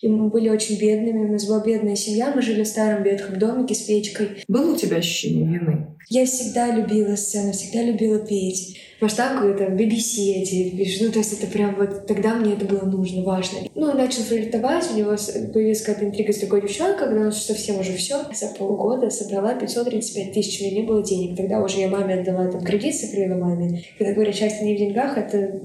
[0.00, 3.38] И мы были очень бедными, у нас была бедная семья, мы жили в старом ветхом
[3.38, 4.44] домике с печкой.
[4.46, 5.86] Было у тебя ощущение вины?
[6.10, 8.78] Я всегда любила сцену, всегда любила петь.
[9.00, 13.22] Масштабку это BBC эти, ну то есть это прям вот тогда мне это было нужно,
[13.22, 13.58] важно.
[13.74, 15.16] Ну, он начал флиртовать, у него
[15.52, 18.18] появилась какая-то интрига с другой девчонкой, когда он совсем уже все.
[18.34, 21.36] За полгода собрала 535 тысяч, у меня не было денег.
[21.36, 23.82] Тогда уже я маме отдала там кредит, сокрыла маме.
[23.98, 25.62] Когда говорят, счастье не в деньгах, это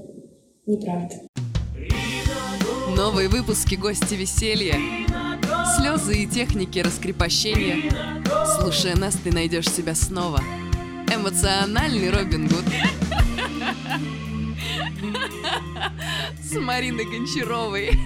[0.66, 1.16] неправда.
[2.96, 4.78] Новые выпуски «Гости веселья».
[5.76, 7.90] Слезы и техники раскрепощения.
[8.58, 10.40] Слушая нас, ты найдешь себя снова.
[11.12, 12.64] Эмоциональный Робин Гуд.
[16.42, 17.98] С Мариной Гончаровой.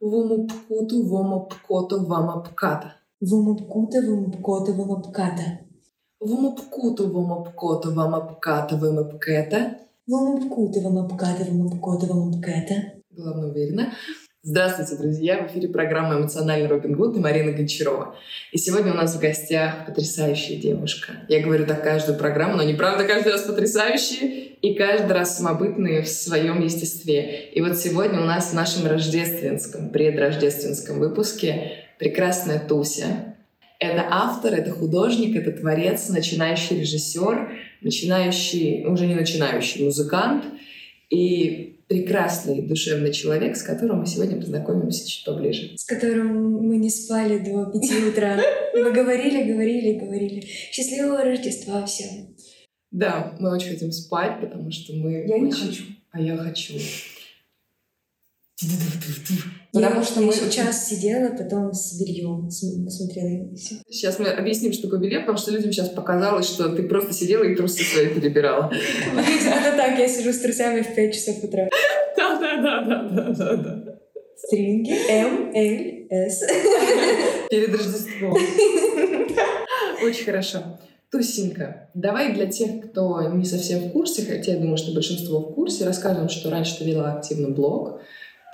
[0.00, 2.96] Вумупкуту, вумупкоту, вамапката.
[3.20, 5.60] Вумупкута, вумупкота, вамапката.
[6.18, 8.76] Вумупкуту, вумупкоту, вамапката,
[10.06, 10.80] вамапкета.
[10.80, 12.74] Вумупкута, вамапката, вамапкота, вамапкета.
[13.10, 13.92] Главное, уверена.
[14.44, 15.46] Здравствуйте, друзья!
[15.46, 18.16] В эфире программа «Эмоциональный Робин Гуд» и Марина Гончарова.
[18.50, 21.12] И сегодня у нас в гостях потрясающая девушка.
[21.28, 26.08] Я говорю так каждую программу, но неправда каждый раз потрясающие и каждый раз самобытные в
[26.08, 27.50] своем естестве.
[27.50, 33.36] И вот сегодня у нас в нашем рождественском, предрождественском выпуске прекрасная Туся.
[33.82, 40.44] Это автор, это художник, это творец, начинающий режиссер, начинающий, уже не начинающий музыкант.
[41.10, 45.72] И прекрасный душевный человек, с которым мы сегодня познакомимся чуть поближе.
[45.76, 48.40] С которым мы не спали до пяти утра.
[48.72, 50.46] Мы говорили, говорили, говорили.
[50.70, 52.36] Счастливого Рождества всем.
[52.92, 55.26] Да, мы очень хотим спать, потому что мы...
[55.26, 55.46] Я очень...
[55.46, 55.82] не хочу.
[56.12, 56.74] А я хочу.
[59.72, 63.48] Потому я что мы час сидела, потом с бельем смотрела.
[63.56, 67.42] Сейчас мы объясним, что такое белье, потому что людям сейчас показалось, что ты просто сидела
[67.44, 68.70] и трусы свои перебирала.
[69.16, 71.68] Это так, я сижу с трусами в 5 часов утра.
[72.16, 73.98] Да, да, да, да, да, да, да.
[74.36, 76.42] Стринги М, Л, С.
[77.48, 78.36] Перед Рождеством.
[80.04, 80.58] Очень хорошо.
[81.10, 85.54] Тусенька, давай для тех, кто не совсем в курсе, хотя я думаю, что большинство в
[85.54, 88.00] курсе, расскажем, что раньше ты вела активно блог,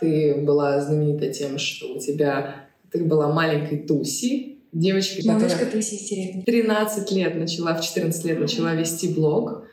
[0.01, 5.97] ты была знаменита тем, что у тебя ты была маленькой Туси, девочкой, Малышка которая Туси
[5.97, 6.43] из деревни.
[6.43, 9.65] 13 лет начала, в 14 лет начала вести блог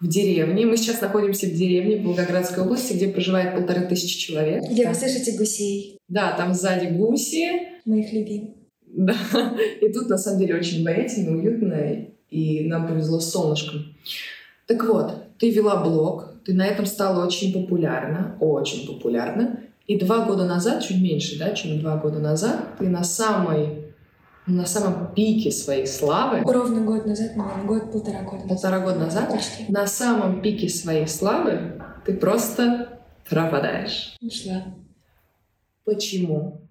[0.00, 0.66] в деревне.
[0.66, 4.64] Мы сейчас находимся в деревне в Волгоградской области, где проживает полторы тысячи человек.
[4.70, 5.98] Где вы слышите гусей.
[6.08, 7.48] Да, там сзади гуси.
[7.84, 8.54] Мы их любим.
[8.86, 9.14] Да,
[9.80, 13.94] и тут на самом деле очень обаятельно, уютно, и нам повезло с солнышком.
[14.66, 19.60] Так вот, ты вела блог, ты на этом стала очень популярна, очень популярна.
[19.90, 23.92] И два года назад, чуть меньше, да, чем два года назад, ты на самой
[24.46, 26.42] на самом пике своей славы.
[26.42, 28.46] Ровно год назад, наверное, год, полтора года.
[28.46, 29.30] Полтора года назад.
[29.32, 29.64] Почти.
[29.66, 34.16] На самом пике своей славы ты просто пропадаешь.
[34.20, 34.62] Ушла.
[35.84, 36.68] Почему?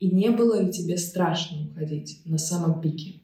[0.00, 3.20] И не было ли тебе страшно уходить на самом пике?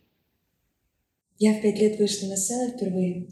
[1.38, 3.28] Я в пять лет вышла на сцену впервые.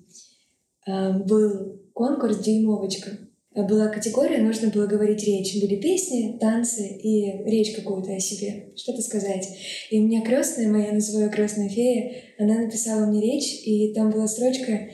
[0.86, 3.10] А, был конкурс «Дюймовочка».
[3.52, 5.60] Была категория, нужно было говорить речь.
[5.60, 9.48] Были песни, танцы и речь какую-то о себе, что-то сказать.
[9.90, 14.28] И у меня крестная моя, называю крестная фея, она написала мне речь, и там была
[14.28, 14.90] строчка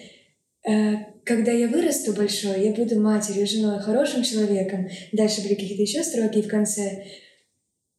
[0.67, 0.95] э,
[1.25, 4.89] «Когда я вырасту большой, я буду матерью, женой, хорошим человеком».
[5.13, 7.05] Дальше были какие-то еще строки, и в конце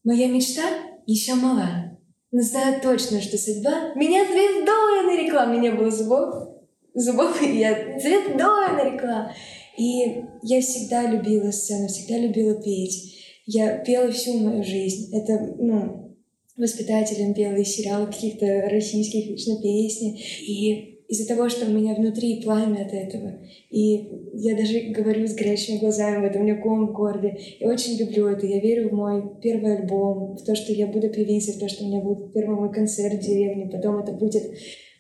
[0.04, 0.64] «Моя мечта
[1.06, 2.00] еще мала,
[2.32, 5.46] но знаю точно, что судьба меня звездой нарекла».
[5.46, 6.50] У меня было зубов,
[6.96, 9.32] зубов, и я звездой нарекла.
[9.78, 13.16] И я всегда любила сцену, всегда любила петь.
[13.46, 15.16] Я пела всю мою жизнь.
[15.16, 16.16] Это, ну,
[16.58, 20.20] воспитателем пела и сериалы каких-то российских лично песни.
[20.42, 23.40] И из-за того, что у меня внутри пламя от этого,
[23.70, 27.40] и я даже говорю с горящими глазами, это у меня ком в горле.
[27.60, 31.10] Я очень люблю это, я верю в мой первый альбом, в то, что я буду
[31.10, 34.44] певицей, в то, что у меня будет первый мой концерт в деревне, потом это будет,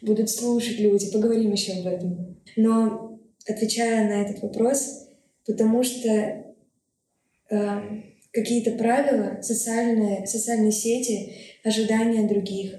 [0.02, 2.38] будут слушать люди, поговорим еще об этом.
[2.56, 3.17] Но
[3.47, 5.08] отвечая на этот вопрос,
[5.46, 6.44] потому что
[7.50, 7.81] э,
[8.31, 11.33] какие-то правила, социальные, социальные сети,
[11.63, 12.75] ожидания других,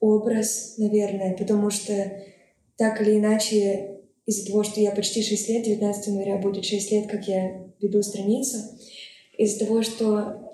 [0.00, 2.22] образ, наверное, потому что
[2.76, 7.06] так или иначе из-за того, что я почти 6 лет, 19 января будет 6 лет,
[7.08, 8.58] как я веду страницу,
[9.36, 10.49] из-за того, что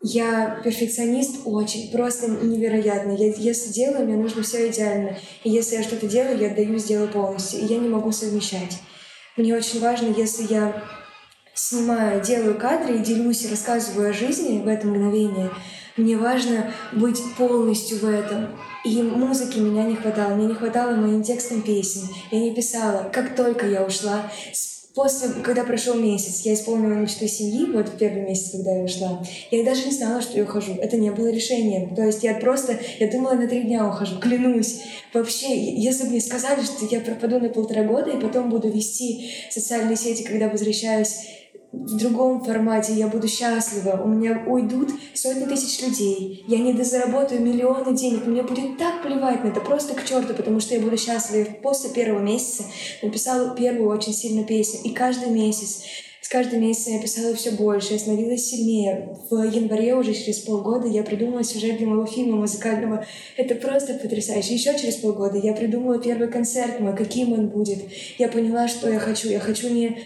[0.00, 3.12] я перфекционист очень, просто невероятно.
[3.12, 5.16] Я, если делаю, мне нужно все идеально.
[5.42, 7.60] И если я что-то делаю, я отдаю, сделаю полностью.
[7.60, 8.78] И я не могу совмещать.
[9.36, 10.84] Мне очень важно, если я
[11.54, 15.50] снимаю, делаю кадры и делюсь и рассказываю о жизни в это мгновение,
[15.96, 18.56] мне важно быть полностью в этом.
[18.84, 20.34] И музыки меня не хватало.
[20.34, 22.02] Мне не хватало моим текстам песен.
[22.30, 23.10] Я не писала.
[23.12, 28.22] Как только я ушла с после, когда прошел месяц, я исполнила мечту семьи, вот первый
[28.22, 30.74] месяц, когда я ушла, я даже не знала, что я ухожу.
[30.74, 31.94] Это не было решением.
[31.94, 34.80] То есть я просто, я думала, на три дня ухожу, клянусь.
[35.14, 39.30] Вообще, если бы мне сказали, что я пропаду на полтора года и потом буду вести
[39.50, 41.37] социальные сети, когда возвращаюсь
[41.72, 47.42] в другом формате, я буду счастлива, у меня уйдут сотни тысяч людей, я не дозаработаю
[47.42, 50.96] миллионы денег, мне будет так плевать на это, просто к черту, потому что я буду
[50.96, 51.44] счастлива.
[51.62, 52.64] После первого месяца
[53.02, 55.82] написала первую очень сильную песню, и каждый месяц
[56.28, 59.16] с каждым месяцем я писала все больше, я становилась сильнее.
[59.30, 63.06] В январе уже через полгода я придумала сюжет для моего фильма музыкального.
[63.38, 64.52] Это просто потрясающе.
[64.52, 67.78] Еще через полгода я придумала первый концерт мой, каким он будет.
[68.18, 69.28] Я поняла, что я хочу.
[69.28, 70.04] Я хочу не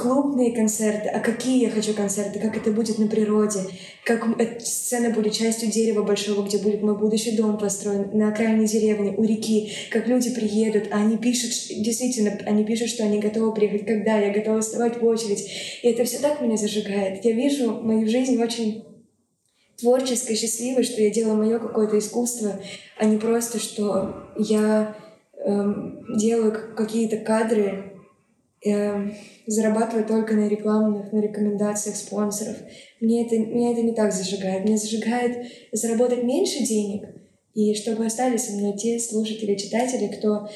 [0.00, 3.60] клубные концерты, а какие я хочу концерты, как это будет на природе,
[4.04, 4.24] как
[4.60, 9.22] сцена будет частью дерева большого, где будет мой будущий дом построен, на окраине деревни, у
[9.24, 11.50] реки, как люди приедут, а они пишут,
[11.82, 15.46] действительно, они пишут, что они готовы приехать, когда я готова вставать в очередь.
[15.82, 17.22] И это все так меня зажигает.
[17.22, 18.84] Я вижу мою жизнь очень
[19.78, 22.58] творческой, счастливой, что я делаю мое какое-то искусство,
[22.96, 24.96] а не просто, что я
[25.44, 27.89] эм, делаю какие-то кадры,
[28.64, 29.10] э,
[29.46, 32.56] зарабатывать только на рекламных, на рекомендациях спонсоров.
[33.00, 34.64] Мне это, меня это не так зажигает.
[34.64, 37.04] Мне зажигает заработать меньше денег,
[37.54, 40.48] и чтобы остались со мной те слушатели, читатели, кто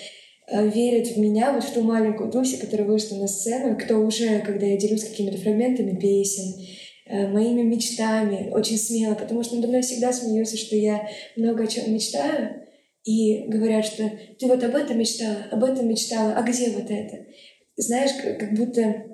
[0.49, 4.41] э, верит в меня, вот в ту маленькую Дуси, которая вышла на сцену, кто уже,
[4.41, 6.55] когда я делюсь какими-то фрагментами песен,
[7.07, 11.67] э, моими мечтами, очень смело, потому что надо мной всегда смеются, что я много о
[11.67, 12.61] чем мечтаю,
[13.05, 17.27] и говорят, что ты вот об этом мечтала, об этом мечтала, а где вот это?
[17.77, 19.05] Знаешь, как, будто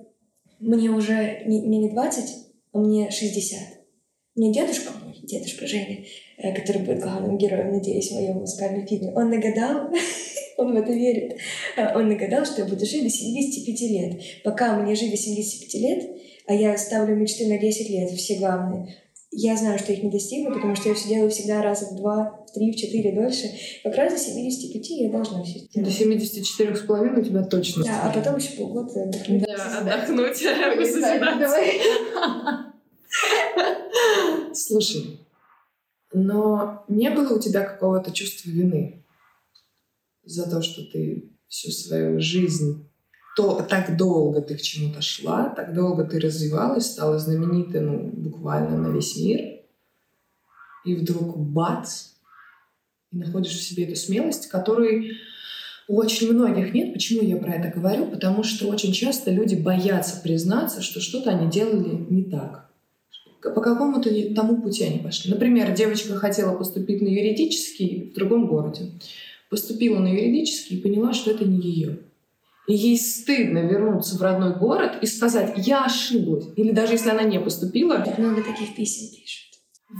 [0.58, 2.36] мне уже не, мне не 20,
[2.72, 3.58] а мне 60.
[4.36, 4.92] Мне дедушка,
[5.22, 6.04] дедушка Женя,
[6.38, 9.90] э, который будет главным героем, надеюсь, в моем музыкальном фильме, он нагадал,
[10.56, 11.38] он в это верит,
[11.76, 14.20] э, он нагадал, что я буду жить до 75 лет.
[14.44, 16.10] Пока мне жить до 75 лет,
[16.46, 18.94] а я ставлю мечты на 10 лет, все главные,
[19.32, 22.44] я знаю, что их не достигну, потому что я все делаю всегда раза в два,
[22.48, 23.48] в три, в четыре дольше.
[23.84, 25.88] Как раз до 75 я должна все сделать.
[25.88, 27.84] До 74 с половиной у тебя точно.
[27.84, 29.42] Да, а потом еще полгода отдохнуть.
[29.42, 30.42] Да, отдохнуть.
[34.52, 35.20] Слушай,
[36.12, 39.04] но не было у тебя какого-то чувства вины
[40.24, 42.89] за то, что ты всю свою жизнь
[43.36, 48.76] то так долго ты к чему-то шла, так долго ты развивалась, стала знаменитой, ну, буквально
[48.76, 49.60] на весь мир,
[50.84, 52.08] и вдруг бац,
[53.12, 55.12] и находишь в себе эту смелость, которой
[55.88, 56.92] у очень многих нет.
[56.92, 58.06] Почему я про это говорю?
[58.06, 62.70] Потому что очень часто люди боятся признаться, что что-то они делали не так.
[63.42, 65.32] По какому-то тому пути они пошли.
[65.32, 68.90] Например, девочка хотела поступить на юридический в другом городе.
[69.48, 71.98] Поступила на юридический и поняла, что это не ее
[72.70, 76.46] и ей стыдно вернуться в родной город и сказать «я ошиблась».
[76.54, 77.98] Или даже если она не поступила...
[77.98, 79.50] Так много таких писем пишут.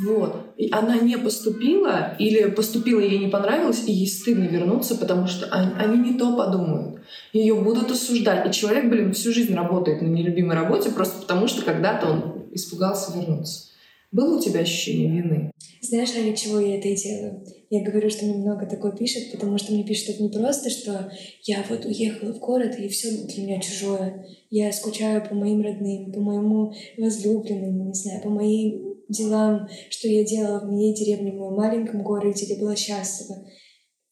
[0.06, 0.55] Вот.
[0.56, 5.46] И она не поступила, или поступила, ей не понравилось, и ей стыдно вернуться, потому что
[5.46, 7.00] они, они не то подумают.
[7.32, 8.49] Ее будут осуждать.
[8.49, 13.19] И человек, блин, всю жизнь работает на нелюбимой работе, просто потому что когда-то он испугался
[13.19, 13.69] вернуться.
[14.12, 15.52] Было у тебя ощущение вины?
[15.82, 17.44] Знаешь, ради чего я это и делаю?
[17.70, 21.12] Я говорю, что мне много такое пишет, потому что мне пишут это не просто, что
[21.44, 24.26] я вот уехала в город, и все для меня чужое.
[24.50, 30.25] Я скучаю по моим родным, по моему возлюбленному, не знаю, по моим делам, что я
[30.25, 33.46] делала в моей деревне, в моем маленьком городе, где была счастлива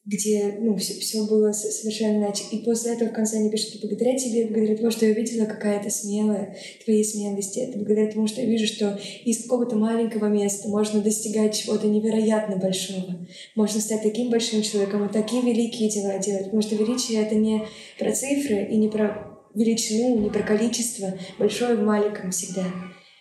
[0.09, 2.43] где ну, все, все было совершенно иначе.
[2.51, 5.83] И после этого в конце они пишут, благодаря тебе, благодаря тому, что я увидела какая
[5.83, 10.67] то смелая, твоей смелости, это благодаря тому, что я вижу, что из какого-то маленького места
[10.67, 13.27] можно достигать чего-то невероятно большого.
[13.55, 16.45] Можно стать таким большим человеком и такие великие дела делать.
[16.45, 17.67] Потому что величие— это не
[17.99, 21.13] про цифры и не про величину, не про количество.
[21.37, 22.65] Большое в маленьком всегда.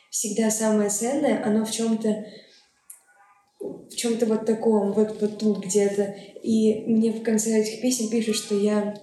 [0.09, 2.25] Всегда самое ценное, оно в чем-то
[3.91, 6.15] в чем-то вот таком, вот, вот тут где-то.
[6.43, 8.95] И мне в конце этих песен пишут, что я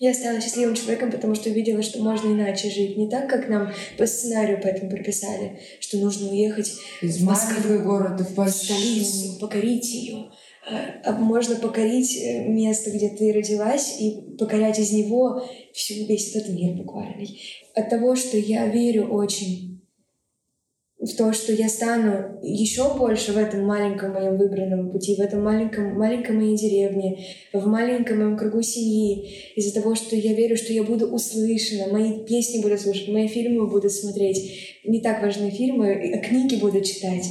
[0.00, 2.96] я стала счастливым человеком, потому что увидела, что можно иначе жить.
[2.96, 6.72] Не так, как нам по сценарию поэтому прописали, что нужно уехать
[7.02, 8.78] из в Москву, города в большую.
[8.78, 10.30] столицу, покорить ее.
[10.66, 16.34] А, а можно покорить э, место, где ты родилась, и покорять из него всю, весь
[16.34, 17.26] этот мир буквально.
[17.74, 19.69] От того, что я верю очень
[21.00, 25.42] в то, что я стану еще больше в этом маленьком моем выбранном пути, в этом
[25.42, 30.74] маленьком, маленькой моей деревне, в маленьком моем кругу семьи, из-за того, что я верю, что
[30.74, 36.12] я буду услышана, мои песни будут слушать, мои фильмы будут смотреть, не так важны фильмы,
[36.14, 37.24] а книги буду читать,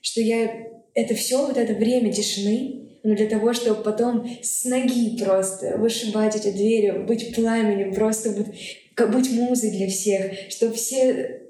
[0.00, 0.50] что я
[0.94, 6.34] это все, вот это время тишины, но для того, чтобы потом с ноги просто вышибать
[6.34, 8.46] эти двери, быть пламенем, просто
[8.94, 11.41] как быть музой для всех, чтобы все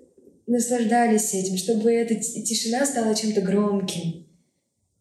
[0.47, 4.27] наслаждались этим, чтобы эта тишина стала чем-то громким.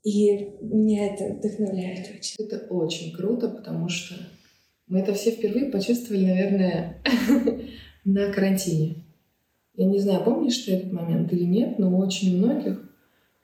[0.04, 2.46] И меня это вдохновляет очень.
[2.46, 4.16] Это очень круто, потому что
[4.88, 7.02] мы это все впервые почувствовали, наверное,
[8.06, 9.06] на карантине.
[9.76, 12.82] Я не знаю, помнишь ты этот момент или нет, но у очень многих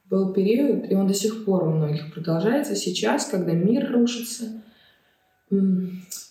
[0.10, 4.64] был период, и он до сих пор у многих продолжается сейчас, когда мир рушится.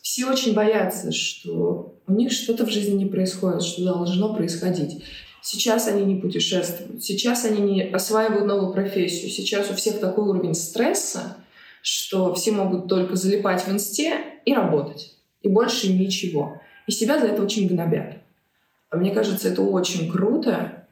[0.02, 5.02] Все очень боятся, что у них что-то в жизни не происходит, что должно происходить.
[5.48, 10.56] Сейчас они не путешествуют, сейчас они не осваивают новую профессию, сейчас у всех такой уровень
[10.56, 11.36] стресса,
[11.82, 15.14] что все могут только залипать в инсте и работать.
[15.42, 16.60] И больше ничего.
[16.88, 18.16] И себя за это очень гнобят.
[18.90, 20.88] А мне кажется, это очень круто.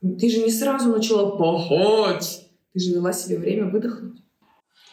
[0.00, 2.48] Ты же не сразу начала пахать.
[2.72, 4.18] Ты же дала себе время выдохнуть.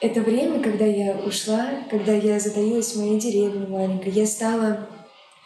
[0.02, 4.88] Это время, когда я ушла, когда я затаилась в моей деревне маленькой, я стала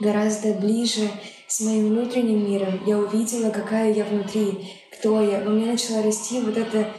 [0.02, 1.08] гораздо ближе
[1.54, 2.84] с моим внутренним миром.
[2.84, 5.40] Я увидела, какая я внутри, кто я.
[5.42, 6.92] Во мне начала расти вот эта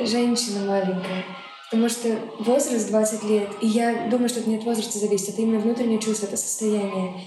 [0.00, 1.24] женщина маленькая.
[1.70, 2.08] Потому что
[2.40, 6.00] возраст 20 лет, и я думаю, что это не от возраста зависит, это именно внутреннее
[6.00, 7.20] чувство, это состояние.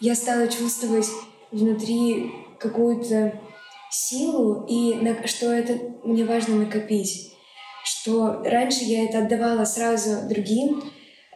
[0.00, 1.08] Я стала чувствовать
[1.52, 3.38] внутри какую-то
[3.90, 7.34] силу, и что это мне важно накопить.
[7.84, 10.82] Что раньше я это отдавала сразу другим,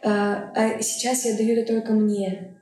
[0.03, 2.53] а, а сейчас я даю это только мне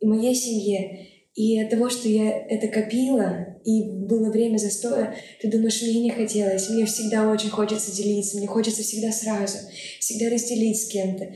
[0.00, 1.08] моей семье.
[1.34, 6.10] И от того, что я это копила, и было время застоя, ты думаешь, мне не
[6.10, 9.58] хотелось, мне всегда очень хочется делиться, мне хочется всегда сразу,
[9.98, 11.34] всегда разделить с кем-то.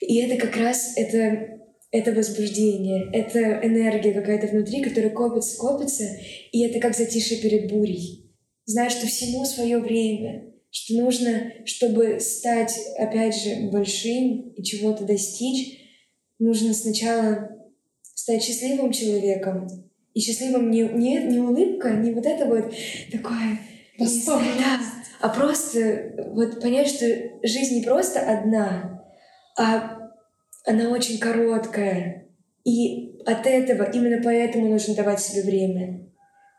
[0.00, 6.04] И это как раз это, это возбуждение, это энергия какая-то внутри, которая копится, копится,
[6.52, 8.30] и это как затишье перед бурей.
[8.66, 15.78] Знаешь, что всему свое время, что нужно, чтобы стать, опять же, большим и чего-то достичь,
[16.38, 17.59] нужно сначала
[18.30, 19.68] стать счастливым человеком.
[20.14, 22.72] И счастливым не, не, не улыбка, не вот это вот
[23.10, 23.58] такое...
[24.58, 24.80] Да,
[25.20, 27.06] а просто вот понять, что
[27.42, 29.04] жизнь не просто одна,
[29.58, 30.10] а
[30.64, 32.28] она очень короткая.
[32.64, 36.06] И от этого, именно поэтому нужно давать себе время.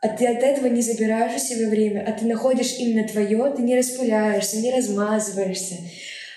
[0.00, 3.62] А ты от этого не забираешь у себя время, а ты находишь именно твое, ты
[3.62, 5.76] не распыляешься, не размазываешься,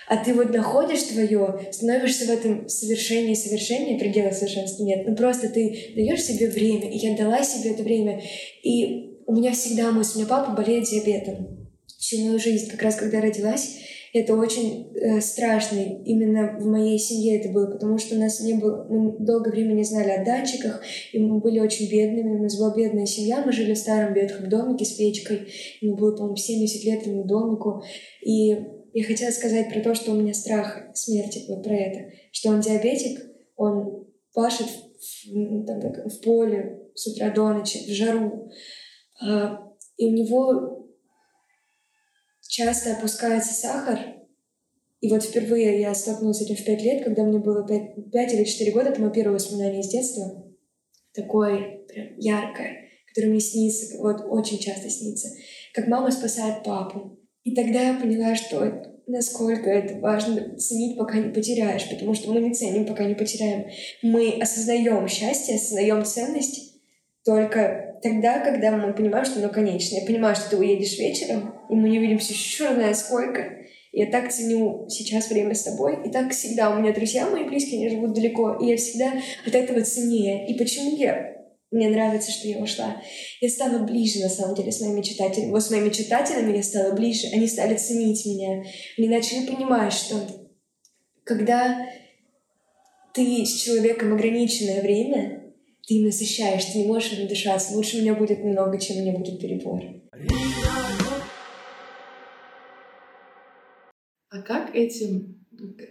[0.08, 5.06] а ты вот находишь твое, становишься в этом совершении совершения, предела совершенства нет.
[5.06, 8.22] Ну просто ты даешь себе время, и я дала себе это время.
[8.62, 12.70] И у меня всегда мысль, у меня папа болеет диабетом всю мою жизнь.
[12.70, 13.78] Как раз когда родилась,
[14.12, 15.78] это очень э, страшно.
[15.78, 19.74] Именно в моей семье это было, потому что у нас не было, мы долгое время
[19.74, 20.82] не знали о датчиках,
[21.12, 22.38] и мы были очень бедными.
[22.38, 25.48] У нас была бедная семья, мы жили в старом ветхом домике с печкой.
[25.80, 27.82] Ему было, по-моему, 70 лет этому домику.
[28.24, 28.56] И
[28.98, 32.14] я хотела сказать про то, что у меня страх смерти, вот про это.
[32.32, 38.50] Что он диабетик, он пашет в, там, в поле с утра до ночи, в жару.
[39.22, 40.88] А, и у него
[42.48, 43.98] часто опускается сахар.
[45.00, 48.32] И вот впервые я столкнулась с этим в пять лет, когда мне было пять 5
[48.32, 48.88] или четыре года.
[48.88, 50.42] Это мое первое воспоминание из детства.
[51.12, 55.28] Такое прям яркое, которое мне снится, вот очень часто снится.
[55.74, 61.32] Как мама спасает папу и тогда я поняла, что насколько это важно ценить, пока не
[61.32, 63.66] потеряешь, потому что мы не ценим, пока не потеряем.
[64.02, 66.74] Мы осознаем счастье, осознаем ценность
[67.24, 69.94] только тогда, когда мы понимаем, что оно конечно.
[69.94, 73.44] Я понимаю, что ты уедешь вечером, и мы не увидимся еще знает сколько.
[73.92, 77.78] Я так ценю сейчас время с тобой, и так всегда у меня друзья мои близкие,
[77.78, 79.12] они живут далеко, и я всегда
[79.46, 80.48] от этого ценнее.
[80.48, 81.35] И почему я
[81.70, 83.02] мне нравится, что я ушла.
[83.40, 85.50] Я стала ближе, на самом деле, с моими читателями.
[85.50, 87.26] Вот с моими читателями я стала ближе.
[87.32, 88.64] Они стали ценить меня.
[88.96, 90.16] Они начали понимать, что
[91.24, 91.86] когда
[93.12, 95.52] ты с человеком ограниченное время,
[95.86, 97.74] ты им насыщаешь, ты не можешь надышаться.
[97.74, 99.82] Лучше у меня будет много, чем у меня будет перебор.
[104.28, 105.44] А как этим,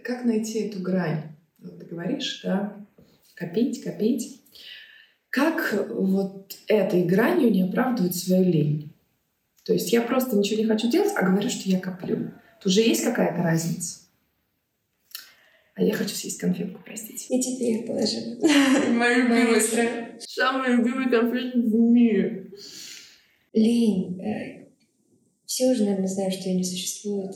[0.04, 1.36] как найти эту грань?
[1.58, 2.86] Вот ты говоришь, да,
[3.34, 4.42] копить, копить.
[5.36, 8.94] Как вот этой гранью не оправдывать свою лень?
[9.66, 12.32] То есть я просто ничего не хочу делать, а говорю, что я коплю.
[12.62, 13.98] Тут же есть какая-то разница.
[15.74, 17.26] А я хочу съесть конфетку, простите.
[17.28, 18.36] Я тебе их положила.
[18.94, 20.18] Моя любимая.
[20.20, 22.50] Самая любимая конфетка в мире.
[23.52, 24.18] Лень.
[24.22, 24.68] Э,
[25.44, 27.34] все уже, наверное, знают, что ее не существует.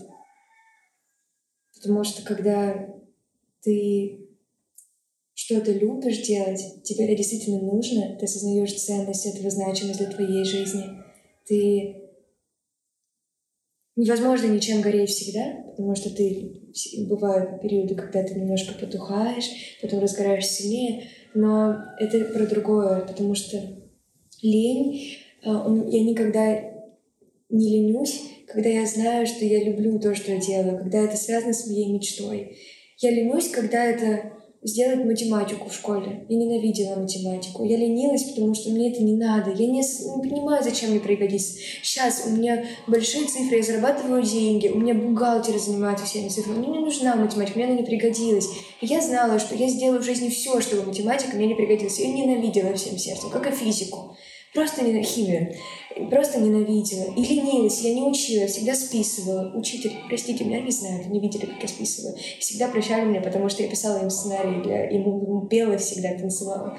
[1.74, 2.88] Потому что когда
[3.60, 4.29] ты
[5.50, 10.44] что ты любишь делать, тебе это действительно нужно, ты осознаешь ценность этого, значимость для твоей
[10.44, 10.84] жизни,
[11.46, 11.96] ты
[13.96, 16.70] невозможно ничем гореть всегда, потому что ты
[17.08, 23.58] бывают периоды, когда ты немножко потухаешь, потом разгораешься сильнее, но это про другое, потому что
[24.42, 26.60] лень, э, я никогда
[27.48, 31.52] не ленюсь, когда я знаю, что я люблю то, что я делаю, когда это связано
[31.52, 32.56] с моей мечтой.
[32.98, 36.26] Я ленюсь, когда это сделать математику в школе.
[36.28, 37.64] Я ненавидела математику.
[37.64, 39.50] Я ленилась, потому что мне это не надо.
[39.50, 41.58] Я не, не понимаю, зачем мне пригодится.
[41.82, 46.58] Сейчас у меня большие цифры, я зарабатываю деньги, у меня бухгалтер занимается всеми цифрами.
[46.58, 48.48] Мне не нужна математика, мне она не пригодилась.
[48.80, 51.98] Я знала, что я сделаю в жизни все, чтобы математика мне не пригодилась.
[51.98, 54.16] Я ненавидела всем сердцем, как и физику.
[54.54, 55.54] Просто не химию.
[56.08, 57.14] Просто ненавидела.
[57.16, 59.52] И ленилась, я не учила, всегда списывала.
[59.54, 62.16] Учитель, простите, меня не знают, не видели, как я списываю.
[62.38, 64.88] Всегда прощали меня, потому что я писала им сценарий для...
[64.88, 66.78] Ему пела всегда, танцевала.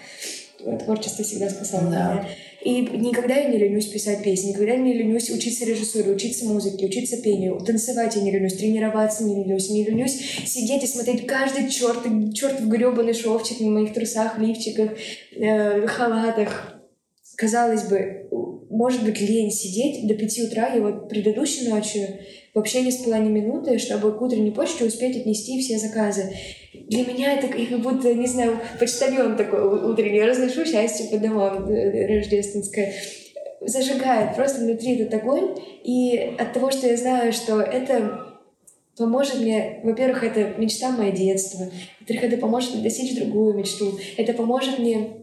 [0.83, 1.89] Творчество всегда спасало да.
[1.89, 2.29] меня.
[2.63, 7.17] И никогда я не ленюсь писать песни, никогда не ленюсь учиться режиссуре, учиться музыке, учиться
[7.17, 12.05] пению, танцевать я не ленюсь, тренироваться не ленюсь, не ленюсь сидеть и смотреть каждый черт,
[12.35, 14.91] черт в гребаный шовчик на моих трусах, лифчиках,
[15.35, 16.70] э, халатах,
[17.41, 18.27] казалось бы,
[18.69, 20.73] может быть, лень сидеть до пяти утра.
[20.73, 22.07] Я вот предыдущей ночью
[22.53, 26.33] вообще не спала ни минуты, чтобы к утренней почте успеть отнести все заказы.
[26.73, 29.59] Для меня это как будто, не знаю, почтальон такой
[29.91, 30.17] утренний.
[30.17, 32.93] Я разношу счастье по домам э, рождественское.
[33.61, 35.57] Зажигает просто внутри этот огонь.
[35.83, 38.27] И от того, что я знаю, что это
[38.97, 44.33] поможет мне, во-первых, это мечта моего детства, во-вторых, это поможет мне достичь другую мечту, это
[44.33, 45.20] поможет мне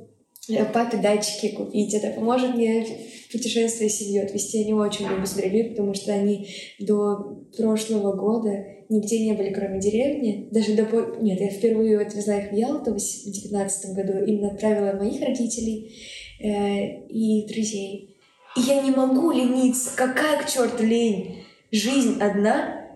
[0.72, 1.94] папе датчики купить.
[1.94, 4.58] Это поможет мне в путешествие семью отвезти.
[4.58, 9.80] Я не очень люблю Сибирь, потому что они до прошлого года нигде не были, кроме
[9.80, 10.48] деревни.
[10.50, 11.16] Даже до...
[11.20, 14.24] Нет, я впервые отвезла их в Ялту в 2019 году.
[14.24, 15.94] Именно отправила моих родителей
[16.40, 18.16] э, и друзей.
[18.56, 19.90] И я не могу лениться.
[19.94, 21.44] Какая к черту лень?
[21.70, 22.86] Жизнь одна.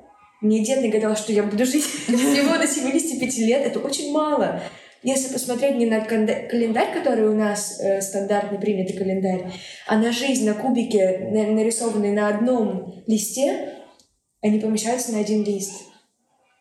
[0.41, 3.67] Мне дед нагадал, что я буду жить всего до 75 лет.
[3.67, 4.63] Это очень мало.
[5.03, 9.53] Если посмотреть не на календарь, который у нас э, стандартный принятый календарь,
[9.87, 13.71] а на жизнь, на кубике, на, нарисованные на одном листе,
[14.41, 15.73] они помещаются на один лист.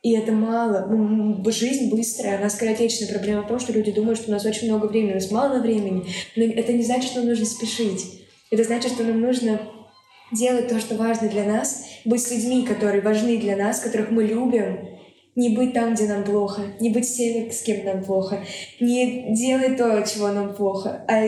[0.01, 0.87] И это мало.
[0.89, 3.09] Ну, жизнь быстрая, она скоротечная.
[3.09, 5.59] Проблема в том, что люди думают, что у нас очень много времени, у нас мало
[5.59, 6.07] времени.
[6.35, 8.25] Но это не значит, что нам нужно спешить.
[8.49, 9.61] Это значит, что нам нужно
[10.31, 14.23] делать то, что важно для нас, быть с людьми, которые важны для нас, которых мы
[14.23, 14.79] любим,
[15.35, 18.43] не быть там, где нам плохо, не быть с теми, с кем нам плохо,
[18.79, 21.21] не делать то, чего нам плохо, а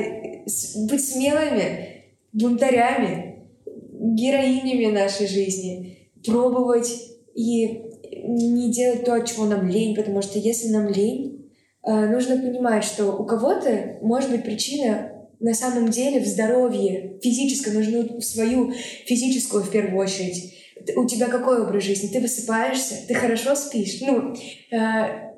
[0.88, 6.92] быть смелыми, бунтарями, героинями нашей жизни, пробовать
[7.36, 7.84] и
[8.26, 11.52] не делать то, чего нам лень, потому что если нам лень,
[11.86, 17.74] э, нужно понимать, что у кого-то может быть причина на самом деле в здоровье физическом,
[17.74, 18.72] нужно свою
[19.06, 20.54] физическую в первую очередь
[20.96, 22.08] у тебя какой образ жизни?
[22.08, 24.02] Ты высыпаешься, ты хорошо спишь.
[24.02, 24.36] Ну,
[24.72, 25.34] э...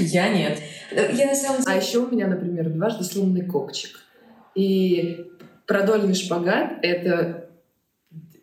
[0.00, 0.58] я нет.
[0.92, 1.74] Я на самом деле...
[1.74, 3.98] А еще у меня, например, дважды сломанный копчик.
[4.54, 5.26] И
[5.66, 7.48] продольный шпагат— это,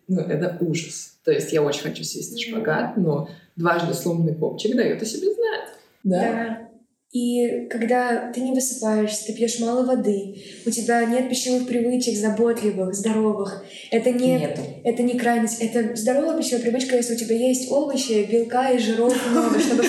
[0.08, 1.20] ну, это ужас.
[1.24, 5.34] То есть я очень хочу сесть на шпагат, но дважды сломанный копчик дает о себе
[5.34, 5.70] знать.
[6.04, 6.20] Да.
[6.20, 6.71] да.
[7.12, 10.34] И когда ты не высыпаешься, ты пьешь мало воды,
[10.66, 14.62] у тебя нет пищевых привычек заботливых, здоровых, это не, Нету.
[14.86, 19.14] это не крайность, это здоровая пищевая привычка, если у тебя есть овощи, белка и жиров
[19.30, 19.84] много, чтобы,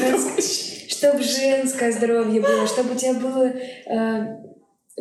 [0.89, 4.37] чтобы женское здоровье было, чтобы у тебя было э,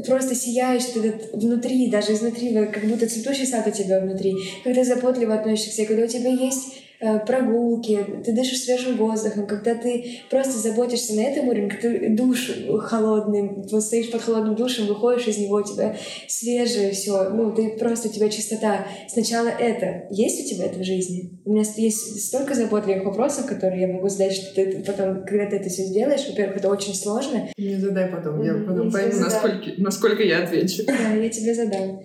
[0.06, 5.34] просто сияешь ты внутри, даже изнутри, как будто цветущий сад у тебя внутри, когда заботливо
[5.34, 6.84] относишься когда у тебя есть
[7.26, 12.52] прогулки, ты дышишь свежим воздухом, когда ты просто заботишься на этом уровне, когда ты душ
[12.82, 15.96] холодный, вот стоишь под холодным душем, выходишь из него, у тебя
[16.28, 18.86] свежее все, ну, ты просто, у тебя чистота.
[19.08, 20.08] Сначала это.
[20.12, 21.40] Есть у тебя это в жизни?
[21.46, 25.56] У меня есть столько заботливых вопросов, которые я могу задать, что ты потом, когда ты
[25.58, 27.50] это все сделаешь, во-первых, это очень сложно.
[27.58, 30.84] Не задай потом, я потом пойму, насколько, насколько я отвечу.
[30.86, 32.02] Да, я тебе задам.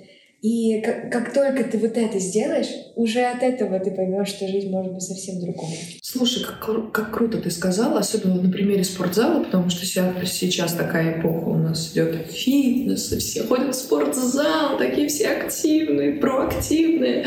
[0.46, 4.70] И как, как только ты вот это сделаешь, уже от этого ты поймешь, что жизнь
[4.70, 5.98] может быть совсем другой.
[6.02, 11.18] Слушай, как, как круто ты сказала, особенно на примере спортзала, потому что сейчас, сейчас такая
[11.18, 17.26] эпоха у нас идет фитнес, и все ходят в спортзал, такие все активные, проактивные.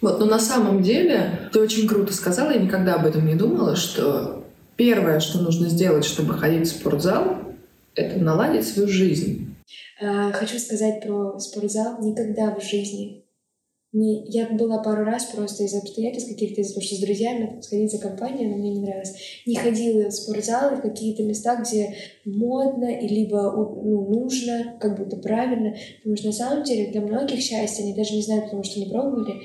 [0.00, 3.76] Вот, но на самом деле ты очень круто сказала, я никогда об этом не думала,
[3.76, 7.36] что первое, что нужно сделать, чтобы ходить в спортзал,
[7.94, 9.50] это наладить свою жизнь.
[10.00, 12.02] Э, хочу сказать про спортзал.
[12.02, 13.24] Никогда в жизни
[13.92, 14.24] не...
[14.28, 17.98] Я была пару раз просто из обстоятельств каких-то, из-за того, что с друзьями сходить за
[17.98, 19.42] компанией, но мне не нравилось.
[19.46, 25.16] Не ходила в спортзал в какие-то места, где модно и либо ну, нужно, как будто
[25.16, 25.74] правильно.
[25.98, 28.86] Потому что на самом деле для многих счастье, они даже не знают, потому что не
[28.86, 29.40] пробовали,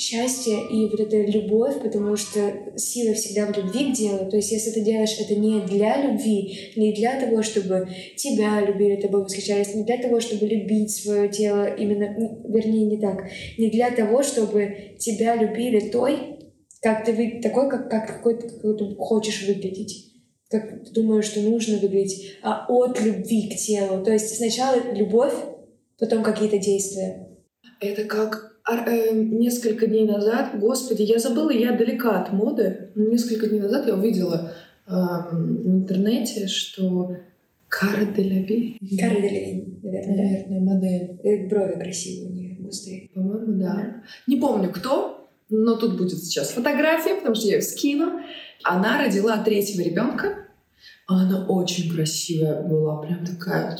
[0.00, 4.30] счастье и вот эта любовь, потому что сила всегда в любви к делу.
[4.30, 8.96] То есть если ты делаешь это не для любви, не для того, чтобы тебя любили,
[8.96, 13.68] тобой восхищались, не для того, чтобы любить свое тело, именно, ну, вернее, не так, не
[13.70, 16.38] для того, чтобы тебя любили той,
[16.80, 20.06] как ты вы, такой, как, как какой, какой ты хочешь выглядеть
[20.50, 24.04] как ты думаешь, что нужно выглядеть, а от любви к телу.
[24.04, 25.32] То есть сначала любовь,
[25.96, 27.28] потом какие-то действия.
[27.80, 28.49] Это как
[29.12, 32.90] несколько дней назад, господи, я забыла, я далека от моды.
[32.94, 34.52] Несколько дней назад я увидела
[34.86, 37.16] э, в интернете, что
[37.68, 38.78] Кара Делявиль.
[38.98, 41.20] Кара Делявиль, наверное, Наверное, модель.
[41.22, 41.48] да.
[41.48, 43.08] Брови красивые у нее, густые.
[43.14, 44.02] По-моему, да.
[44.26, 48.20] Не помню, кто, но тут будет сейчас фотография, потому что я ее скину.
[48.62, 50.46] Она родила третьего ребенка.
[51.06, 53.76] Она очень красивая была, прям такая.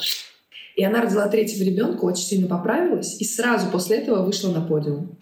[0.81, 5.19] И она родила третьего ребенка, очень сильно поправилась, и сразу после этого вышла на подиум.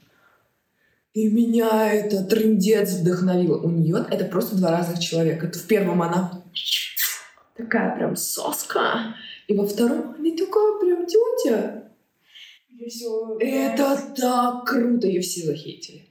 [1.15, 3.61] И меня это трындец вдохновило.
[3.61, 5.49] У нее это просто два разных человека.
[5.49, 6.45] Это в первом она
[7.57, 9.17] такая прям соска,
[9.49, 11.91] и во втором она такая прям тетя.
[13.41, 16.07] Это так круто, ее все захейтили.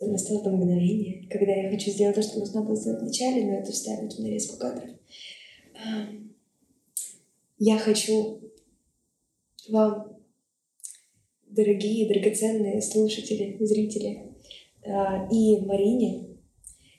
[0.00, 3.70] Настало то мгновение, когда я хочу сделать то, что должна была сделать вначале, но это
[3.70, 4.90] вставить в нарезку кадров.
[7.58, 8.40] Я хочу
[9.68, 10.18] вам,
[11.46, 14.32] дорогие, драгоценные слушатели, зрители,
[14.86, 16.38] а, и Марине,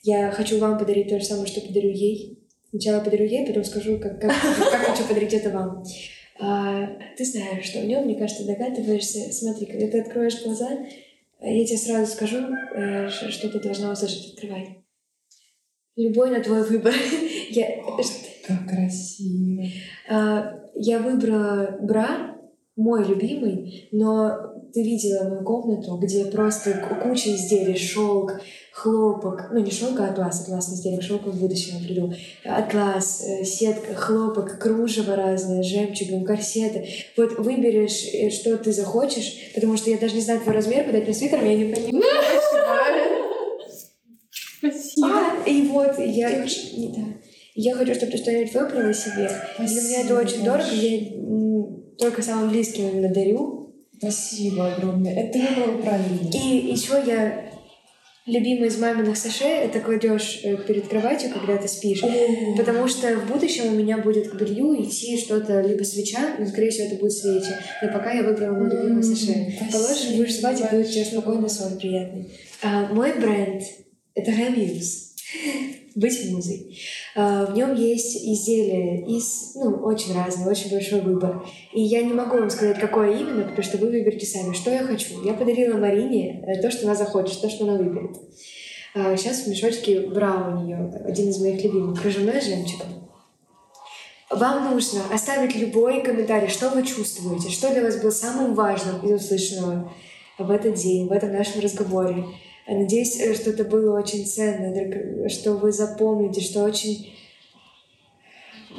[0.04, 2.40] я хочу вам подарить то же самое, что подарю ей.
[2.70, 5.84] Сначала подарю ей, потом скажу, как, как, как хочу подарить это вам.
[6.40, 6.88] А,
[7.18, 9.32] ты знаешь, что в нем, мне кажется, догадываешься.
[9.32, 10.70] Смотри, когда ты откроешь глаза,
[11.50, 12.38] я тебе сразу скажу,
[12.76, 14.34] э, что ты должна услышать.
[14.34, 14.86] Открывай.
[15.96, 16.94] Любой на твой выбор.
[17.50, 17.84] я,
[18.48, 19.64] Как красиво.
[20.76, 22.38] я выбрала бра,
[22.76, 26.74] мой любимый, но ты видела мою комнату, где просто
[27.04, 28.42] куча изделий, шелк,
[28.82, 32.14] хлопок, ну не шелк, а атлас, атласный изделие, шелк в будущем я приду,
[32.44, 36.88] атлас, э, сетка, хлопок, кружево разное, жемчугом, корсеты.
[37.16, 41.04] Вот выберешь, э, что ты захочешь, потому что я даже не знаю твой размер, подать
[41.04, 42.04] мне свитером, я не понимаю.
[44.58, 45.08] Спасибо.
[45.08, 47.04] А, и вот я, не, да.
[47.56, 49.30] я хочу, чтобы ты что-нибудь выбрала себе.
[49.60, 53.76] Для меня это очень дорого, я только самым близким именно дарю.
[53.98, 55.14] Спасибо огромное.
[55.14, 56.30] Это выбрал правильно.
[56.34, 57.51] И еще я
[58.26, 62.02] любимый из маминых саше это кладешь э, перед кроватью, когда ты спишь.
[62.58, 66.70] Потому что в будущем у меня будет к белью идти что-то, либо свеча, но, скорее
[66.70, 67.54] всего, это будет свечи.
[67.82, 69.58] Но пока я выбрала мой любимый саше.
[69.72, 72.30] Положишь, будешь спать, и будет у тебя спокойный сон приятный.
[72.62, 73.64] А, мой бренд—
[74.16, 75.16] это Хамьюз.
[75.96, 76.78] Быть музой.
[77.16, 81.44] А, в нем есть изделия из, ну, очень разные, очень большой выбор.
[81.74, 84.84] И я не могу вам сказать, какое именно, потому что вы выберете сами, что я
[84.84, 85.24] хочу.
[85.24, 88.18] Я подарила Марине э, то, что она захочет, то, что она выберет.
[88.94, 92.82] Сейчас в мешочке бра у нее, один из моих любимых, кружевной жемчуг.
[94.30, 99.22] Вам нужно оставить любой комментарий, что вы чувствуете, что для вас было самым важным из
[99.22, 99.92] услышанного
[100.38, 102.26] в этот день, в этом нашем разговоре.
[102.72, 107.14] Надеюсь, э, что это было очень ценно, что вы запомните, что очень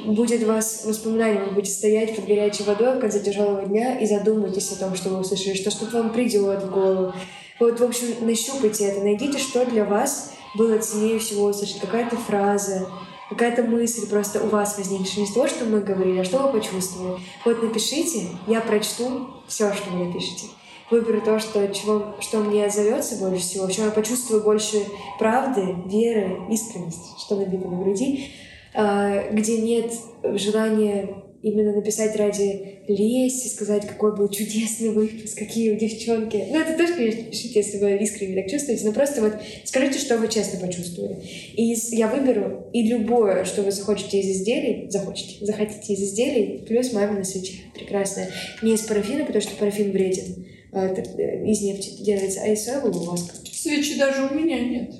[0.05, 4.71] будет вас воспоминание, вы будете стоять под горячей водой в конце тяжелого дня и задумайтесь
[4.71, 7.13] о том, что вы услышали, что что-то вам придет в голову.
[7.59, 12.89] Вот, в общем, нащупайте это, найдите, что для вас было ценнее всего услышать, какая-то фраза,
[13.29, 17.21] какая-то мысль просто у вас возникшая, не того, что мы говорили, а что вы почувствовали.
[17.45, 20.47] Вот напишите, я прочту все, что вы напишете.
[20.93, 24.77] Выберу то, что, чего, что мне отзовется больше всего, в чем я почувствую больше
[25.17, 28.27] правды, веры, искренности, что набито на груди,
[28.75, 29.91] а, где нет
[30.23, 36.45] желания именно написать ради лести, сказать, какой был чудесный выпуск, какие девчонки.
[36.51, 39.33] Ну, это тоже, конечно, пишите, если вы искренне так чувствуете, но просто вот
[39.65, 41.17] скажите, что вы честно почувствовали.
[41.55, 46.93] И я выберу и любое, что вы захочете из изделий, захочете, захотите из изделий, плюс
[46.93, 47.53] мамина свеча.
[47.73, 48.29] Прекрасная.
[48.61, 53.35] Не из парафина, потому что парафин э, из нефти делается, а из соевого воска.
[53.51, 54.91] Свечи даже у меня нет.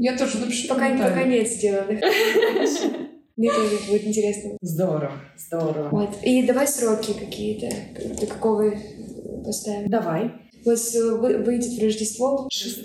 [0.00, 2.00] Я тоже напишу Пока, пока нет сделанных.
[3.36, 4.56] Мне тоже будет интересно.
[4.60, 5.88] Здорово, здорово.
[5.90, 6.22] Вот.
[6.22, 7.68] И давай сроки какие-то.
[8.20, 8.72] До какого
[9.44, 9.88] поставим.
[9.88, 10.32] Давай.
[10.64, 12.48] Вот с- вы- выйдет в Рождество.
[12.52, 12.84] 6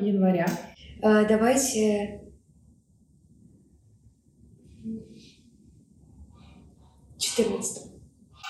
[0.00, 0.46] января.
[1.02, 2.20] А, давайте...
[7.18, 7.87] 14.